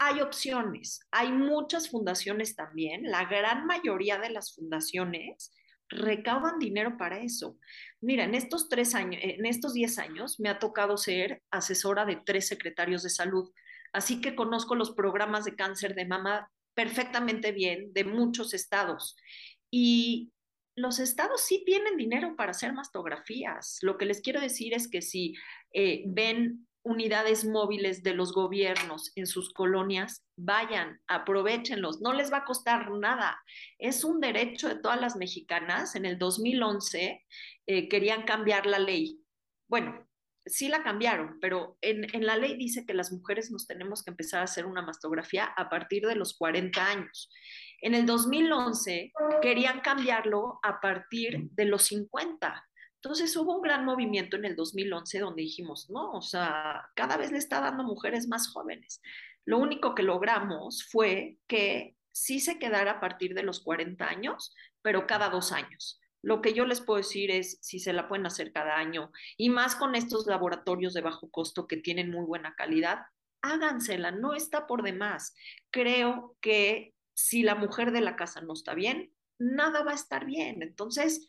hay 0.00 0.20
opciones, 0.20 1.00
hay 1.10 1.32
muchas 1.32 1.90
fundaciones 1.90 2.54
también, 2.54 3.02
la 3.10 3.24
gran 3.24 3.66
mayoría 3.66 4.18
de 4.18 4.30
las 4.30 4.54
fundaciones 4.54 5.52
recaudan 5.88 6.60
dinero 6.60 6.96
para 6.96 7.18
eso. 7.18 7.58
Mira, 8.00 8.22
en 8.22 8.36
estos 8.36 8.68
tres 8.68 8.94
años, 8.94 9.20
en 9.22 9.44
estos 9.44 9.74
diez 9.74 9.98
años 9.98 10.38
me 10.38 10.50
ha 10.50 10.60
tocado 10.60 10.96
ser 10.96 11.42
asesora 11.50 12.04
de 12.04 12.20
tres 12.24 12.46
secretarios 12.46 13.02
de 13.02 13.10
salud, 13.10 13.50
así 13.92 14.20
que 14.20 14.36
conozco 14.36 14.76
los 14.76 14.92
programas 14.92 15.44
de 15.44 15.56
cáncer 15.56 15.96
de 15.96 16.06
mama 16.06 16.48
perfectamente 16.74 17.50
bien 17.50 17.92
de 17.92 18.04
muchos 18.04 18.54
estados. 18.54 19.16
Y 19.68 20.30
los 20.76 21.00
estados 21.00 21.40
sí 21.40 21.64
tienen 21.66 21.96
dinero 21.96 22.36
para 22.36 22.52
hacer 22.52 22.72
mastografías. 22.72 23.78
Lo 23.82 23.98
que 23.98 24.06
les 24.06 24.20
quiero 24.20 24.40
decir 24.40 24.74
es 24.74 24.88
que 24.88 25.02
si 25.02 25.34
eh, 25.72 26.04
ven 26.06 26.67
unidades 26.82 27.44
móviles 27.44 28.02
de 28.02 28.14
los 28.14 28.32
gobiernos 28.32 29.12
en 29.16 29.26
sus 29.26 29.52
colonias, 29.52 30.24
vayan, 30.36 31.00
aprovechenlos, 31.06 32.00
no 32.00 32.12
les 32.12 32.32
va 32.32 32.38
a 32.38 32.44
costar 32.44 32.90
nada. 32.92 33.38
Es 33.78 34.04
un 34.04 34.20
derecho 34.20 34.68
de 34.68 34.76
todas 34.76 35.00
las 35.00 35.16
mexicanas. 35.16 35.94
En 35.94 36.06
el 36.06 36.18
2011 36.18 37.24
eh, 37.66 37.88
querían 37.88 38.22
cambiar 38.22 38.66
la 38.66 38.78
ley. 38.78 39.20
Bueno, 39.68 40.08
sí 40.46 40.68
la 40.68 40.82
cambiaron, 40.82 41.38
pero 41.40 41.76
en, 41.80 42.06
en, 42.14 42.26
la 42.26 42.36
ley 42.36 42.56
dice 42.56 42.86
que 42.86 42.94
las 42.94 43.12
mujeres 43.12 43.50
nos 43.50 43.66
tenemos 43.66 44.02
que 44.02 44.10
empezar 44.10 44.40
a 44.40 44.44
hacer 44.44 44.66
una 44.66 44.82
mastografía 44.82 45.44
a 45.44 45.68
partir 45.68 46.06
de 46.06 46.14
los 46.14 46.36
40 46.36 46.84
años. 46.84 47.30
En 47.80 47.94
el 47.94 48.06
2011 48.06 49.12
querían 49.42 49.80
cambiarlo 49.80 50.58
a 50.62 50.80
partir 50.80 51.48
de 51.50 51.64
los 51.64 51.82
50. 51.84 52.64
Entonces 53.02 53.36
hubo 53.36 53.56
un 53.56 53.62
gran 53.62 53.84
movimiento 53.84 54.36
en 54.36 54.44
el 54.44 54.56
2011 54.56 55.20
donde 55.20 55.42
dijimos, 55.42 55.88
no, 55.88 56.12
o 56.12 56.22
sea, 56.22 56.90
cada 56.94 57.16
vez 57.16 57.30
le 57.30 57.38
está 57.38 57.60
dando 57.60 57.84
mujeres 57.84 58.26
más 58.26 58.48
jóvenes. 58.48 59.00
Lo 59.44 59.58
único 59.58 59.94
que 59.94 60.02
logramos 60.02 60.84
fue 60.90 61.38
que 61.46 61.96
sí 62.12 62.40
se 62.40 62.58
quedara 62.58 62.92
a 62.92 63.00
partir 63.00 63.34
de 63.34 63.44
los 63.44 63.60
40 63.60 64.04
años, 64.04 64.54
pero 64.82 65.06
cada 65.06 65.30
dos 65.30 65.52
años. 65.52 66.00
Lo 66.22 66.42
que 66.42 66.52
yo 66.52 66.66
les 66.66 66.80
puedo 66.80 66.98
decir 66.98 67.30
es 67.30 67.58
si 67.60 67.78
se 67.78 67.92
la 67.92 68.08
pueden 68.08 68.26
hacer 68.26 68.52
cada 68.52 68.76
año 68.76 69.12
y 69.36 69.50
más 69.50 69.76
con 69.76 69.94
estos 69.94 70.26
laboratorios 70.26 70.92
de 70.92 71.00
bajo 71.00 71.30
costo 71.30 71.68
que 71.68 71.76
tienen 71.76 72.10
muy 72.10 72.24
buena 72.24 72.54
calidad, 72.56 73.02
hágansela, 73.42 74.10
no 74.10 74.34
está 74.34 74.66
por 74.66 74.82
demás. 74.82 75.34
Creo 75.70 76.36
que 76.40 76.94
si 77.14 77.44
la 77.44 77.54
mujer 77.54 77.92
de 77.92 78.00
la 78.00 78.16
casa 78.16 78.40
no 78.40 78.52
está 78.52 78.74
bien, 78.74 79.12
nada 79.38 79.84
va 79.84 79.92
a 79.92 79.94
estar 79.94 80.26
bien. 80.26 80.62
Entonces, 80.62 81.26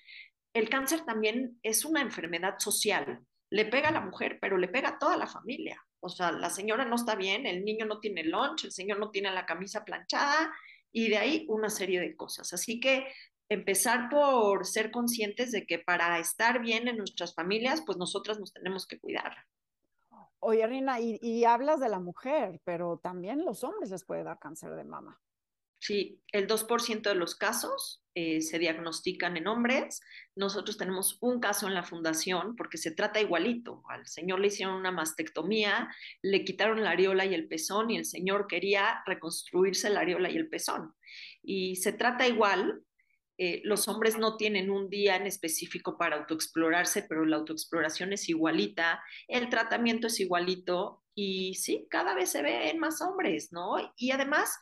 el 0.53 0.69
cáncer 0.69 1.01
también 1.05 1.59
es 1.63 1.85
una 1.85 2.01
enfermedad 2.01 2.55
social. 2.59 3.25
Le 3.51 3.65
pega 3.65 3.89
a 3.89 3.93
la 3.93 4.01
mujer, 4.01 4.39
pero 4.41 4.57
le 4.57 4.67
pega 4.67 4.89
a 4.89 4.99
toda 4.99 5.17
la 5.17 5.27
familia. 5.27 5.83
O 6.01 6.09
sea, 6.09 6.31
la 6.31 6.49
señora 6.49 6.85
no 6.85 6.95
está 6.95 7.15
bien, 7.15 7.45
el 7.45 7.65
niño 7.65 7.85
no 7.85 7.99
tiene 7.99 8.23
lunch, 8.23 8.65
el 8.65 8.71
señor 8.71 8.99
no 8.99 9.12
tiene 9.12 9.31
la 9.31 9.45
camisa 9.45 9.83
planchada 9.83 10.53
y 10.91 11.09
de 11.09 11.17
ahí 11.17 11.45
una 11.49 11.69
serie 11.69 11.99
de 11.99 12.15
cosas. 12.15 12.53
Así 12.53 12.79
que 12.79 13.07
empezar 13.49 14.09
por 14.09 14.65
ser 14.65 14.91
conscientes 14.91 15.51
de 15.51 15.65
que 15.65 15.79
para 15.79 16.19
estar 16.19 16.62
bien 16.62 16.88
en 16.88 16.97
nuestras 16.97 17.33
familias, 17.33 17.83
pues 17.85 17.97
nosotras 17.97 18.39
nos 18.39 18.53
tenemos 18.53 18.88
que 18.88 18.99
cuidar. 18.99 19.35
Oye, 20.39 20.65
Rina, 20.67 21.01
y, 21.01 21.19
y 21.21 21.43
hablas 21.43 21.81
de 21.81 21.89
la 21.89 21.99
mujer, 21.99 22.62
pero 22.63 22.97
también 22.97 23.43
los 23.43 23.63
hombres 23.63 23.89
les 23.91 24.05
puede 24.05 24.23
dar 24.23 24.39
cáncer 24.39 24.75
de 24.75 24.85
mama. 24.85 25.19
Sí, 25.79 26.21
el 26.33 26.45
2% 26.47 27.03
de 27.03 27.15
los 27.15 27.35
casos 27.35 28.03
eh, 28.13 28.41
se 28.41 28.59
diagnostican 28.59 29.37
en 29.37 29.47
hombres. 29.47 30.01
Nosotros 30.35 30.77
tenemos 30.77 31.17
un 31.21 31.39
caso 31.39 31.67
en 31.67 31.73
la 31.73 31.83
fundación 31.83 32.57
porque 32.57 32.77
se 32.77 32.91
trata 32.91 33.21
igualito. 33.21 33.81
Al 33.89 34.05
señor 34.05 34.41
le 34.41 34.47
hicieron 34.47 34.75
una 34.75 34.91
mastectomía, 34.91 35.89
le 36.21 36.43
quitaron 36.43 36.83
la 36.83 36.91
areola 36.91 37.25
y 37.25 37.33
el 37.33 37.47
pezón 37.47 37.91
y 37.91 37.97
el 37.97 38.03
señor 38.03 38.47
quería 38.47 39.03
reconstruirse 39.05 39.89
la 39.89 40.01
areola 40.01 40.29
y 40.29 40.35
el 40.35 40.49
pezón. 40.49 40.93
Y 41.41 41.77
se 41.77 41.93
trata 41.93 42.27
igual. 42.27 42.83
Eh, 43.37 43.61
los 43.63 43.87
hombres 43.87 44.17
no 44.17 44.35
tienen 44.35 44.69
un 44.69 44.89
día 44.89 45.15
en 45.15 45.25
específico 45.25 45.97
para 45.97 46.17
autoexplorarse, 46.17 47.03
pero 47.03 47.23
la 47.23 47.37
autoexploración 47.37 48.11
es 48.11 48.27
igualita, 48.27 49.01
el 49.29 49.47
tratamiento 49.47 50.07
es 50.07 50.19
igualito 50.19 51.05
y 51.15 51.53
sí, 51.55 51.87
cada 51.89 52.15
vez 52.15 52.31
se 52.31 52.41
ven 52.41 52.79
más 52.79 53.01
hombres, 53.01 53.53
¿no? 53.53 53.77
Y 53.95 54.11
además 54.11 54.59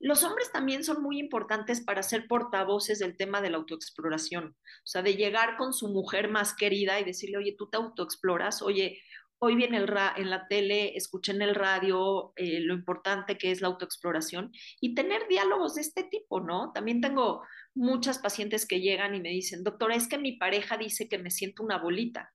los 0.00 0.24
hombres 0.24 0.50
también 0.50 0.82
son 0.82 1.02
muy 1.02 1.18
importantes 1.18 1.82
para 1.82 2.02
ser 2.02 2.26
portavoces 2.26 2.98
del 2.98 3.16
tema 3.16 3.42
de 3.42 3.50
la 3.50 3.58
autoexploración, 3.58 4.56
o 4.56 4.86
sea, 4.86 5.02
de 5.02 5.14
llegar 5.14 5.56
con 5.58 5.74
su 5.74 5.88
mujer 5.88 6.30
más 6.30 6.54
querida 6.56 6.98
y 6.98 7.04
decirle, 7.04 7.36
oye, 7.36 7.54
tú 7.56 7.68
te 7.68 7.76
autoexploras, 7.76 8.62
oye, 8.62 8.98
hoy 9.38 9.56
viene 9.56 9.76
el 9.76 9.90
en 10.16 10.30
la 10.30 10.46
tele, 10.48 10.96
escuché 10.96 11.32
en 11.32 11.42
el 11.42 11.54
radio 11.54 12.32
eh, 12.36 12.60
lo 12.60 12.74
importante 12.74 13.36
que 13.36 13.50
es 13.50 13.60
la 13.60 13.68
autoexploración 13.68 14.52
y 14.80 14.94
tener 14.94 15.28
diálogos 15.28 15.74
de 15.74 15.82
este 15.82 16.04
tipo, 16.04 16.40
¿no? 16.40 16.72
También 16.72 17.00
tengo 17.00 17.42
muchas 17.74 18.18
pacientes 18.18 18.66
que 18.66 18.80
llegan 18.80 19.14
y 19.14 19.20
me 19.20 19.30
dicen, 19.30 19.64
doctora, 19.64 19.96
es 19.96 20.08
que 20.08 20.18
mi 20.18 20.32
pareja 20.32 20.76
dice 20.76 21.08
que 21.08 21.18
me 21.18 21.30
siento 21.30 21.62
una 21.62 21.78
bolita. 21.78 22.32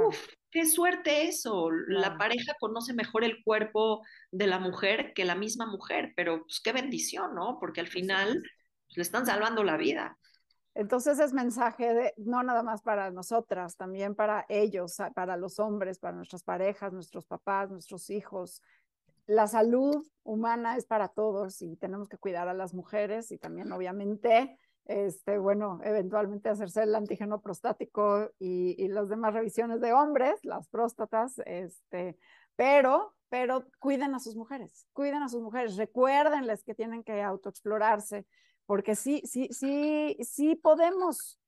Uf, 0.00 0.28
qué 0.50 0.66
suerte 0.66 1.26
eso. 1.26 1.70
La 1.70 2.16
pareja 2.16 2.54
conoce 2.60 2.94
mejor 2.94 3.24
el 3.24 3.42
cuerpo 3.42 4.02
de 4.30 4.46
la 4.46 4.58
mujer 4.58 5.12
que 5.14 5.24
la 5.24 5.34
misma 5.34 5.66
mujer, 5.66 6.12
pero 6.16 6.42
pues 6.42 6.60
qué 6.60 6.72
bendición, 6.72 7.34
¿no? 7.34 7.58
Porque 7.60 7.80
al 7.80 7.88
final 7.88 8.42
pues, 8.86 8.96
le 8.96 9.02
están 9.02 9.26
salvando 9.26 9.64
la 9.64 9.76
vida. 9.76 10.18
Entonces 10.74 11.18
es 11.18 11.34
mensaje 11.34 11.92
de, 11.92 12.14
no 12.16 12.42
nada 12.42 12.62
más 12.62 12.80
para 12.80 13.10
nosotras, 13.10 13.76
también 13.76 14.14
para 14.14 14.46
ellos, 14.48 14.96
para 15.14 15.36
los 15.36 15.58
hombres, 15.58 15.98
para 15.98 16.16
nuestras 16.16 16.42
parejas, 16.42 16.92
nuestros 16.92 17.26
papás, 17.26 17.70
nuestros 17.70 18.08
hijos. 18.08 18.62
La 19.26 19.46
salud 19.46 20.06
humana 20.22 20.76
es 20.76 20.86
para 20.86 21.08
todos 21.08 21.60
y 21.60 21.76
tenemos 21.76 22.08
que 22.08 22.16
cuidar 22.16 22.48
a 22.48 22.54
las 22.54 22.72
mujeres 22.72 23.30
y 23.32 23.38
también 23.38 23.70
obviamente 23.70 24.58
este, 24.84 25.38
bueno, 25.38 25.80
eventualmente 25.84 26.48
hacerse 26.48 26.82
el 26.82 26.94
antígeno 26.94 27.40
prostático 27.40 28.30
y, 28.38 28.82
y 28.82 28.88
las 28.88 29.08
demás 29.08 29.34
revisiones 29.34 29.80
de 29.80 29.92
hombres, 29.92 30.44
las 30.44 30.68
próstatas, 30.68 31.40
este, 31.46 32.18
pero, 32.56 33.14
pero 33.28 33.66
cuiden 33.78 34.14
a 34.14 34.18
sus 34.18 34.36
mujeres, 34.36 34.86
cuiden 34.92 35.22
a 35.22 35.28
sus 35.28 35.40
mujeres, 35.40 35.76
recuérdenles 35.76 36.64
que 36.64 36.74
tienen 36.74 37.04
que 37.04 37.22
autoexplorarse, 37.22 38.26
porque 38.66 38.94
sí, 38.94 39.22
sí, 39.24 39.48
sí, 39.50 40.16
sí 40.20 40.56
podemos, 40.56 41.40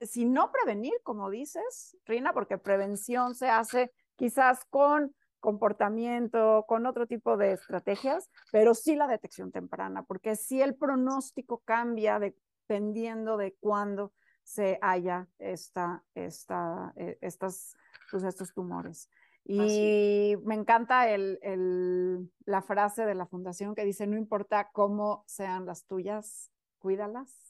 si 0.00 0.24
no 0.24 0.50
prevenir, 0.50 0.94
como 1.02 1.30
dices, 1.30 1.96
Rina, 2.04 2.32
porque 2.32 2.58
prevención 2.58 3.34
se 3.34 3.48
hace 3.48 3.92
quizás 4.16 4.64
con 4.70 5.14
comportamiento, 5.40 6.64
con 6.68 6.86
otro 6.86 7.06
tipo 7.06 7.36
de 7.36 7.52
estrategias, 7.52 8.30
pero 8.52 8.74
sí 8.74 8.94
la 8.94 9.06
detección 9.06 9.50
temprana, 9.50 10.04
porque 10.04 10.36
si 10.36 10.62
el 10.62 10.74
pronóstico 10.74 11.62
cambia 11.64 12.18
dependiendo 12.18 13.36
de 13.36 13.54
cuándo 13.58 14.12
se 14.44 14.78
haya 14.82 15.28
esta, 15.38 16.04
esta, 16.14 16.92
eh, 16.96 17.18
estas, 17.20 17.76
pues 18.10 18.22
estos 18.24 18.52
tumores. 18.52 19.08
Y 19.44 20.36
me 20.44 20.54
encanta 20.54 21.08
el, 21.08 21.38
el, 21.42 22.30
la 22.44 22.62
frase 22.62 23.04
de 23.04 23.14
la 23.14 23.26
fundación 23.26 23.74
que 23.74 23.84
dice, 23.84 24.06
no 24.06 24.16
importa 24.16 24.70
cómo 24.72 25.24
sean 25.26 25.66
las 25.66 25.86
tuyas, 25.86 26.52
cuídalas. 26.78 27.49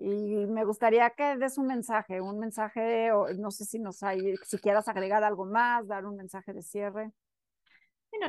Y 0.00 0.46
me 0.46 0.64
gustaría 0.64 1.10
que 1.10 1.36
des 1.36 1.58
un 1.58 1.66
mensaje, 1.66 2.20
un 2.20 2.38
mensaje, 2.38 3.10
o 3.10 3.28
no 3.34 3.50
sé 3.50 3.64
si 3.64 3.80
nos 3.80 4.04
hay, 4.04 4.36
si 4.44 4.58
quieras 4.58 4.86
agregar 4.86 5.24
algo 5.24 5.44
más, 5.44 5.88
dar 5.88 6.06
un 6.06 6.16
mensaje 6.16 6.52
de 6.52 6.62
cierre. 6.62 7.10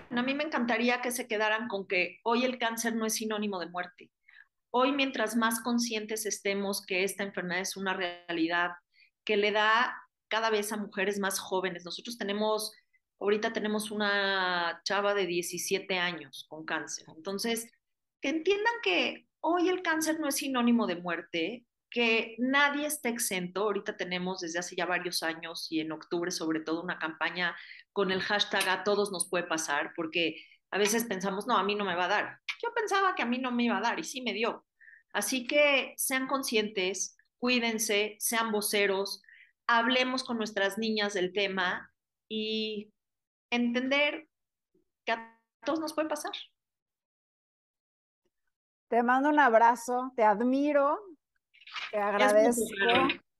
a 0.09 0.21
mí 0.23 0.33
me 0.33 0.45
encantaría 0.45 0.99
que 0.99 1.11
se 1.11 1.27
quedaran 1.27 1.67
con 1.67 1.87
que 1.87 2.17
hoy 2.23 2.43
el 2.43 2.57
cáncer 2.57 2.95
no 2.95 3.05
es 3.05 3.13
sinónimo 3.13 3.59
de 3.59 3.69
muerte. 3.69 4.09
Hoy, 4.71 4.93
mientras 4.93 5.35
más 5.35 5.61
conscientes 5.61 6.25
estemos 6.25 6.83
que 6.83 7.03
esta 7.03 7.23
enfermedad 7.23 7.61
es 7.61 7.77
una 7.77 7.93
realidad 7.93 8.71
que 9.23 9.37
le 9.37 9.51
da 9.51 9.95
cada 10.27 10.49
vez 10.49 10.71
a 10.71 10.77
mujeres 10.77 11.19
más 11.19 11.39
jóvenes. 11.39 11.85
Nosotros 11.85 12.17
tenemos, 12.17 12.73
ahorita 13.19 13.53
tenemos 13.53 13.91
una 13.91 14.81
chava 14.83 15.13
de 15.13 15.27
17 15.27 15.99
años 15.99 16.47
con 16.49 16.65
cáncer. 16.65 17.05
Entonces, 17.15 17.71
que 18.21 18.29
entiendan 18.29 18.73
que 18.81 19.28
hoy 19.41 19.69
el 19.69 19.81
cáncer 19.81 20.19
no 20.19 20.27
es 20.27 20.35
sinónimo 20.35 20.87
de 20.87 20.95
muerte, 20.95 21.65
que 21.89 22.35
nadie 22.37 22.85
está 22.85 23.09
exento. 23.09 23.63
Ahorita 23.63 23.97
tenemos 23.97 24.41
desde 24.41 24.59
hace 24.59 24.75
ya 24.75 24.85
varios 24.85 25.23
años 25.23 25.67
y 25.71 25.79
en 25.79 25.91
octubre 25.91 26.31
sobre 26.31 26.59
todo 26.59 26.83
una 26.83 26.99
campaña 26.99 27.55
con 27.93 28.11
el 28.11 28.21
hashtag 28.21 28.67
a 28.69 28.83
todos 28.83 29.11
nos 29.11 29.29
puede 29.29 29.45
pasar, 29.45 29.93
porque 29.95 30.43
a 30.71 30.77
veces 30.77 31.05
pensamos, 31.05 31.47
no, 31.47 31.57
a 31.57 31.63
mí 31.63 31.75
no 31.75 31.85
me 31.85 31.95
va 31.95 32.05
a 32.05 32.09
dar. 32.09 32.39
Yo 32.61 32.73
pensaba 32.73 33.15
que 33.15 33.23
a 33.23 33.25
mí 33.25 33.39
no 33.39 33.51
me 33.51 33.63
iba 33.63 33.77
a 33.77 33.81
dar 33.81 33.99
y 33.99 34.03
sí 34.03 34.21
me 34.21 34.33
dio. 34.33 34.65
Así 35.13 35.47
que 35.47 35.93
sean 35.97 36.27
conscientes, 36.27 37.17
cuídense, 37.39 38.15
sean 38.19 38.51
voceros, 38.51 39.23
hablemos 39.65 40.23
con 40.23 40.37
nuestras 40.37 40.77
niñas 40.77 41.13
del 41.13 41.33
tema 41.33 41.91
y 42.27 42.93
entender 43.49 44.27
que 45.05 45.13
a 45.13 45.41
todos 45.65 45.79
nos 45.79 45.93
puede 45.93 46.09
pasar. 46.09 46.33
Te 48.89 49.03
mando 49.03 49.29
un 49.29 49.39
abrazo, 49.39 50.11
te 50.15 50.23
admiro, 50.23 50.99
te 51.91 51.99
agradezco, 51.99 52.73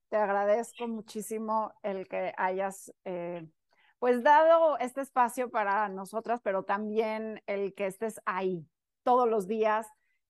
te 0.07 0.15
agradezco 0.15 0.87
muchísimo 0.87 1.73
el 1.81 2.07
que 2.07 2.35
hayas 2.37 2.93
eh, 3.03 3.49
pues 3.97 4.21
dado 4.21 4.77
este 4.77 5.01
espacio 5.01 5.49
para 5.49 5.89
nosotras, 5.89 6.39
pero 6.43 6.65
también 6.65 7.41
el 7.47 7.73
que 7.73 7.87
estés 7.87 8.21
ahí 8.27 8.63
todos 9.01 9.27
los 9.27 9.47
días, 9.47 9.87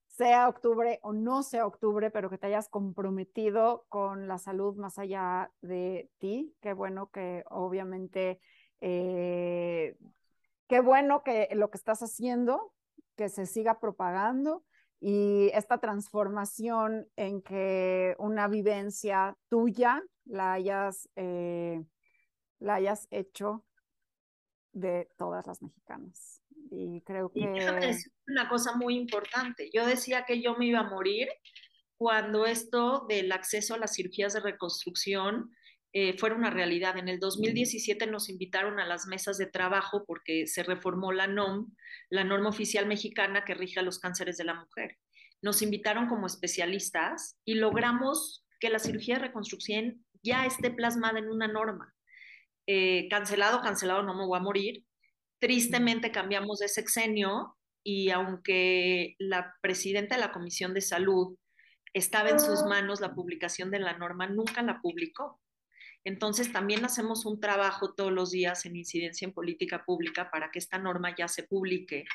sea 0.08 0.48
octubre 0.48 1.00
o 1.04 1.12
no 1.12 1.44
sea 1.44 1.68
octubre, 1.68 2.12
pero 2.12 2.30
que 2.30 2.38
te 2.38 2.48
hayas 2.48 2.70
comprometido 2.70 3.86
con 3.90 4.30
la 4.30 4.38
salud 4.38 4.78
más 4.78 4.98
allá 5.00 5.52
de 5.60 6.10
ti. 6.20 6.56
Qué 6.62 6.72
bueno 6.72 7.10
que 7.12 7.44
obviamente, 7.50 8.40
eh, 8.80 9.98
qué 10.70 10.80
bueno 10.80 11.24
que 11.24 11.50
lo 11.52 11.70
que 11.72 11.78
estás 11.78 12.04
haciendo, 12.04 12.74
que 13.18 13.28
se 13.28 13.46
siga 13.46 13.82
propagando 13.82 14.64
y 15.02 15.50
esta 15.54 15.80
transformación 15.80 17.08
en 17.16 17.42
que 17.42 18.16
una 18.20 18.48
vivencia 18.48 19.38
tuya 19.48 20.04
la 20.26 20.54
hayas, 20.54 21.10
eh, 21.16 21.84
la 22.60 22.76
hayas 22.76 23.08
hecho 23.10 23.66
de 24.74 25.10
todas 25.18 25.48
las 25.48 25.62
mexicanas. 25.62 26.44
Y 26.70 27.02
creo 27.02 27.32
que... 27.32 27.42
es 27.82 28.12
una 28.28 28.50
cosa 28.50 28.76
muy 28.76 28.96
importante. 28.96 29.70
Yo 29.74 29.86
decía 29.86 30.26
que 30.26 30.42
yo 30.42 30.56
me 30.56 30.66
iba 30.66 30.80
a 30.80 30.90
morir 30.90 31.30
cuando 31.98 32.46
esto 32.46 33.06
del 33.08 33.32
acceso 33.32 33.74
a 33.74 33.78
las 33.78 33.96
cirugías 33.96 34.34
de 34.34 34.42
reconstrucción 34.42 35.52
eh, 35.92 36.18
fuera 36.18 36.36
una 36.36 36.50
realidad. 36.52 36.98
En 36.98 37.10
el 37.10 37.20
2017 37.20 38.06
nos 38.08 38.30
invitaron 38.30 38.80
a 38.80 38.86
las 38.86 39.08
mesas 39.08 39.38
de 39.38 39.48
trabajo 39.48 40.04
porque 40.06 40.46
se 40.46 40.64
reformó 40.64 41.12
la 41.12 41.28
NOM, 41.28 41.74
la 42.10 42.24
norma 42.24 42.50
oficial 42.50 42.86
mexicana 42.86 43.44
que 43.44 43.56
rige 43.56 43.80
a 43.80 43.84
los 43.84 44.00
cánceres 44.00 44.38
de 44.38 44.44
la 44.44 44.54
mujer. 44.54 44.98
Nos 45.42 45.62
invitaron 45.62 46.08
como 46.08 46.28
especialistas 46.28 47.38
y 47.46 47.56
logramos 47.56 48.46
que 48.60 48.70
la 48.70 48.80
cirugía 48.80 49.16
de 49.16 49.28
reconstrucción 49.28 50.06
ya 50.22 50.46
esté 50.46 50.70
plasmada 50.70 51.20
en 51.20 51.30
una 51.30 51.48
norma. 51.48 51.96
Eh, 52.68 53.08
cancelado, 53.10 53.62
cancelado, 53.62 54.04
no 54.04 54.14
me 54.14 54.26
voy 54.26 54.38
a 54.38 54.44
morir. 54.44 54.86
Tristemente 55.40 56.12
cambiamos 56.12 56.60
de 56.60 56.68
sexenio 56.68 57.58
y 57.84 58.12
aunque 58.12 59.16
la 59.18 59.56
presidenta 59.62 60.16
de 60.16 60.22
la 60.22 60.32
Comisión 60.32 60.74
de 60.74 60.82
Salud 60.82 61.36
estaba 61.94 62.30
en 62.30 62.40
sus 62.40 62.64
manos 62.66 63.02
la 63.02 63.16
publicación 63.16 63.72
de 63.72 63.80
la 63.80 63.98
norma, 63.98 64.28
nunca 64.28 64.62
la 64.62 64.82
publicó. 64.82 65.40
Entonces, 66.04 66.52
también 66.52 66.86
hacemos 66.86 67.26
un 67.26 67.40
trabajo 67.40 67.94
todos 67.94 68.12
los 68.12 68.32
días 68.32 68.66
en 68.66 68.76
incidencia 68.76 69.26
en 69.26 69.34
política 69.34 69.84
pública 69.86 70.30
para 70.32 70.52
que 70.52 70.60
esta 70.60 70.78
norma 70.78 71.16
ya 71.16 71.28
se 71.28 71.44
publique 71.44 72.06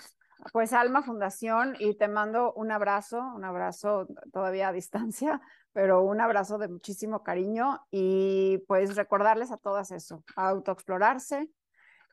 Pues 0.51 0.73
Alma 0.73 1.01
Fundación 1.01 1.75
y 1.79 1.95
te 1.95 2.07
mando 2.07 2.53
un 2.53 2.71
abrazo, 2.71 3.19
un 3.35 3.45
abrazo 3.45 4.07
todavía 4.31 4.67
a 4.67 4.73
distancia, 4.73 5.41
pero 5.73 6.03
un 6.03 6.21
abrazo 6.21 6.57
de 6.57 6.67
muchísimo 6.67 7.23
cariño 7.23 7.85
y 7.89 8.59
pues 8.67 8.95
recordarles 8.95 9.51
a 9.51 9.57
todas 9.57 9.91
eso, 9.91 10.23
autoexplorarse, 10.35 11.49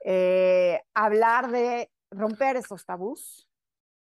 eh, 0.05 0.83
hablar 0.95 1.51
de 1.51 1.91
romper 2.11 2.57
esos 2.57 2.85
tabús, 2.85 3.49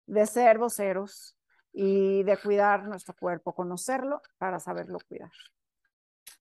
de 0.05 0.25
ser 0.25 0.57
voceros 0.57 1.35
y 1.71 2.23
de 2.23 2.37
cuidar 2.37 2.87
nuestro 2.87 3.15
cuerpo, 3.15 3.53
conocerlo 3.53 4.21
para 4.37 4.59
saberlo 4.59 4.99
cuidar. 5.07 5.31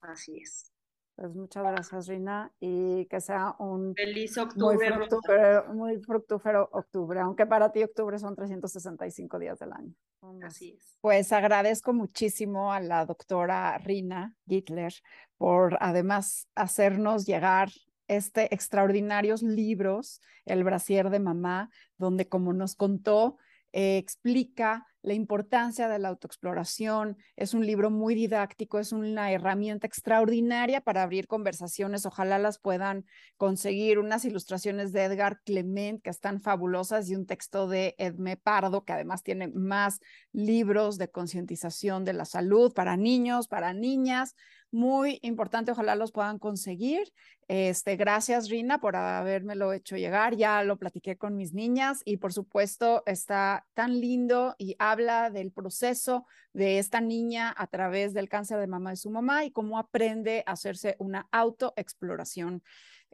Así 0.00 0.38
es. 0.38 0.70
Pues 1.16 1.32
muchas 1.32 1.62
gracias, 1.62 2.08
Rina, 2.08 2.52
y 2.58 3.06
que 3.06 3.20
sea 3.20 3.54
un 3.60 3.94
feliz 3.94 4.36
octubre, 4.36 5.62
muy 5.72 6.00
fructífero, 6.00 6.68
octubre, 6.72 7.20
aunque 7.20 7.46
para 7.46 7.70
ti 7.70 7.84
octubre 7.84 8.18
son 8.18 8.34
365 8.34 9.38
días 9.38 9.60
del 9.60 9.72
año. 9.72 9.94
Así 10.42 10.76
es. 10.76 10.98
Pues 11.00 11.32
agradezco 11.32 11.92
muchísimo 11.92 12.72
a 12.72 12.80
la 12.80 13.06
doctora 13.06 13.78
Rina 13.78 14.34
Gittler 14.46 14.92
por 15.36 15.76
además 15.80 16.48
hacernos 16.56 17.26
llegar 17.26 17.68
este 18.08 18.52
extraordinarios 18.52 19.42
libros, 19.42 20.20
El 20.44 20.64
brasier 20.64 21.10
de 21.10 21.20
mamá, 21.20 21.70
donde 21.96 22.28
como 22.28 22.52
nos 22.52 22.74
contó, 22.74 23.38
eh, 23.76 23.96
explica 23.98 24.86
la 25.02 25.14
importancia 25.14 25.88
de 25.88 25.98
la 25.98 26.08
autoexploración. 26.08 27.18
Es 27.34 27.54
un 27.54 27.66
libro 27.66 27.90
muy 27.90 28.14
didáctico, 28.14 28.78
es 28.78 28.92
una 28.92 29.32
herramienta 29.32 29.84
extraordinaria 29.84 30.80
para 30.80 31.02
abrir 31.02 31.26
conversaciones. 31.26 32.06
Ojalá 32.06 32.38
las 32.38 32.60
puedan 32.60 33.04
conseguir. 33.36 33.98
Unas 33.98 34.24
ilustraciones 34.24 34.92
de 34.92 35.02
Edgar 35.02 35.40
Clement 35.44 36.00
que 36.02 36.10
están 36.10 36.40
fabulosas 36.40 37.10
y 37.10 37.16
un 37.16 37.26
texto 37.26 37.66
de 37.66 37.96
Edme 37.98 38.36
Pardo 38.36 38.84
que 38.84 38.92
además 38.92 39.24
tiene 39.24 39.48
más 39.48 39.98
libros 40.30 40.96
de 40.96 41.10
concientización 41.10 42.04
de 42.04 42.12
la 42.12 42.26
salud 42.26 42.72
para 42.72 42.96
niños, 42.96 43.48
para 43.48 43.74
niñas 43.74 44.36
muy 44.74 45.20
importante, 45.22 45.70
ojalá 45.70 45.94
los 45.94 46.10
puedan 46.10 46.38
conseguir. 46.38 47.12
Este, 47.46 47.94
gracias 47.96 48.48
Rina 48.48 48.80
por 48.80 48.96
habérmelo 48.96 49.72
hecho 49.72 49.96
llegar, 49.96 50.34
ya 50.34 50.64
lo 50.64 50.78
platiqué 50.78 51.16
con 51.16 51.36
mis 51.36 51.54
niñas 51.54 52.02
y 52.04 52.16
por 52.16 52.32
supuesto 52.32 53.04
está 53.06 53.66
tan 53.74 54.00
lindo 54.00 54.56
y 54.58 54.74
habla 54.80 55.30
del 55.30 55.52
proceso 55.52 56.26
de 56.52 56.78
esta 56.78 57.00
niña 57.00 57.54
a 57.56 57.68
través 57.68 58.14
del 58.14 58.28
cáncer 58.28 58.58
de 58.58 58.66
mama 58.66 58.90
de 58.90 58.96
su 58.96 59.10
mamá 59.10 59.44
y 59.44 59.52
cómo 59.52 59.78
aprende 59.78 60.42
a 60.44 60.52
hacerse 60.52 60.96
una 60.98 61.28
autoexploración. 61.30 62.62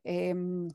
Em, 0.03 0.69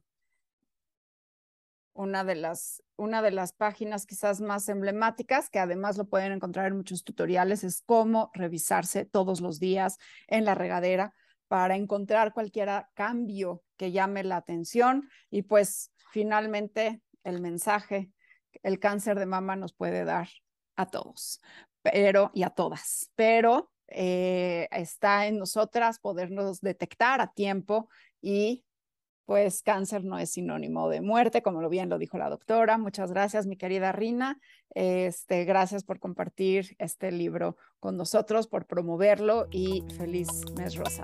una 1.95 2.23
de 2.23 2.35
las 2.35 2.83
una 2.97 3.21
de 3.21 3.31
las 3.31 3.51
páginas 3.51 4.05
quizás 4.05 4.41
más 4.41 4.69
emblemáticas, 4.69 5.49
que 5.49 5.59
además 5.59 5.97
lo 5.97 6.05
pueden 6.05 6.31
encontrar 6.31 6.67
en 6.67 6.77
muchos 6.77 7.03
tutoriales, 7.03 7.63
es 7.63 7.81
cómo 7.85 8.31
revisarse 8.33 9.05
todos 9.05 9.41
los 9.41 9.59
días 9.59 9.97
en 10.27 10.45
la 10.45 10.55
regadera 10.55 11.13
para 11.47 11.75
encontrar 11.75 12.33
cualquier 12.33 12.85
cambio 12.93 13.63
que 13.77 13.91
llame 13.91 14.23
la 14.23 14.37
atención. 14.37 15.09
Y 15.29 15.43
pues 15.43 15.91
finalmente 16.11 17.01
el 17.23 17.41
mensaje, 17.41 18.11
el 18.63 18.79
cáncer 18.79 19.19
de 19.19 19.25
mama 19.25 19.55
nos 19.55 19.73
puede 19.73 20.05
dar 20.05 20.29
a 20.75 20.85
todos, 20.85 21.41
pero 21.81 22.31
y 22.33 22.43
a 22.43 22.49
todas, 22.49 23.09
pero 23.15 23.71
eh, 23.87 24.67
está 24.71 25.27
en 25.27 25.37
nosotras 25.37 25.99
podernos 25.99 26.61
detectar 26.61 27.21
a 27.21 27.31
tiempo 27.31 27.89
y 28.21 28.64
pues 29.25 29.63
cáncer 29.63 30.03
no 30.03 30.17
es 30.19 30.31
sinónimo 30.31 30.89
de 30.89 31.01
muerte, 31.01 31.41
como 31.41 31.61
lo 31.61 31.69
bien 31.69 31.89
lo 31.89 31.97
dijo 31.97 32.17
la 32.17 32.29
doctora. 32.29 32.77
Muchas 32.77 33.11
gracias, 33.11 33.47
mi 33.47 33.57
querida 33.57 33.91
Rina. 33.91 34.39
Este, 34.73 35.45
gracias 35.45 35.83
por 35.83 35.99
compartir 35.99 36.75
este 36.79 37.11
libro 37.11 37.57
con 37.79 37.97
nosotros, 37.97 38.47
por 38.47 38.65
promoverlo 38.65 39.47
y 39.51 39.83
feliz 39.97 40.29
mes 40.55 40.75
rosa 40.75 41.03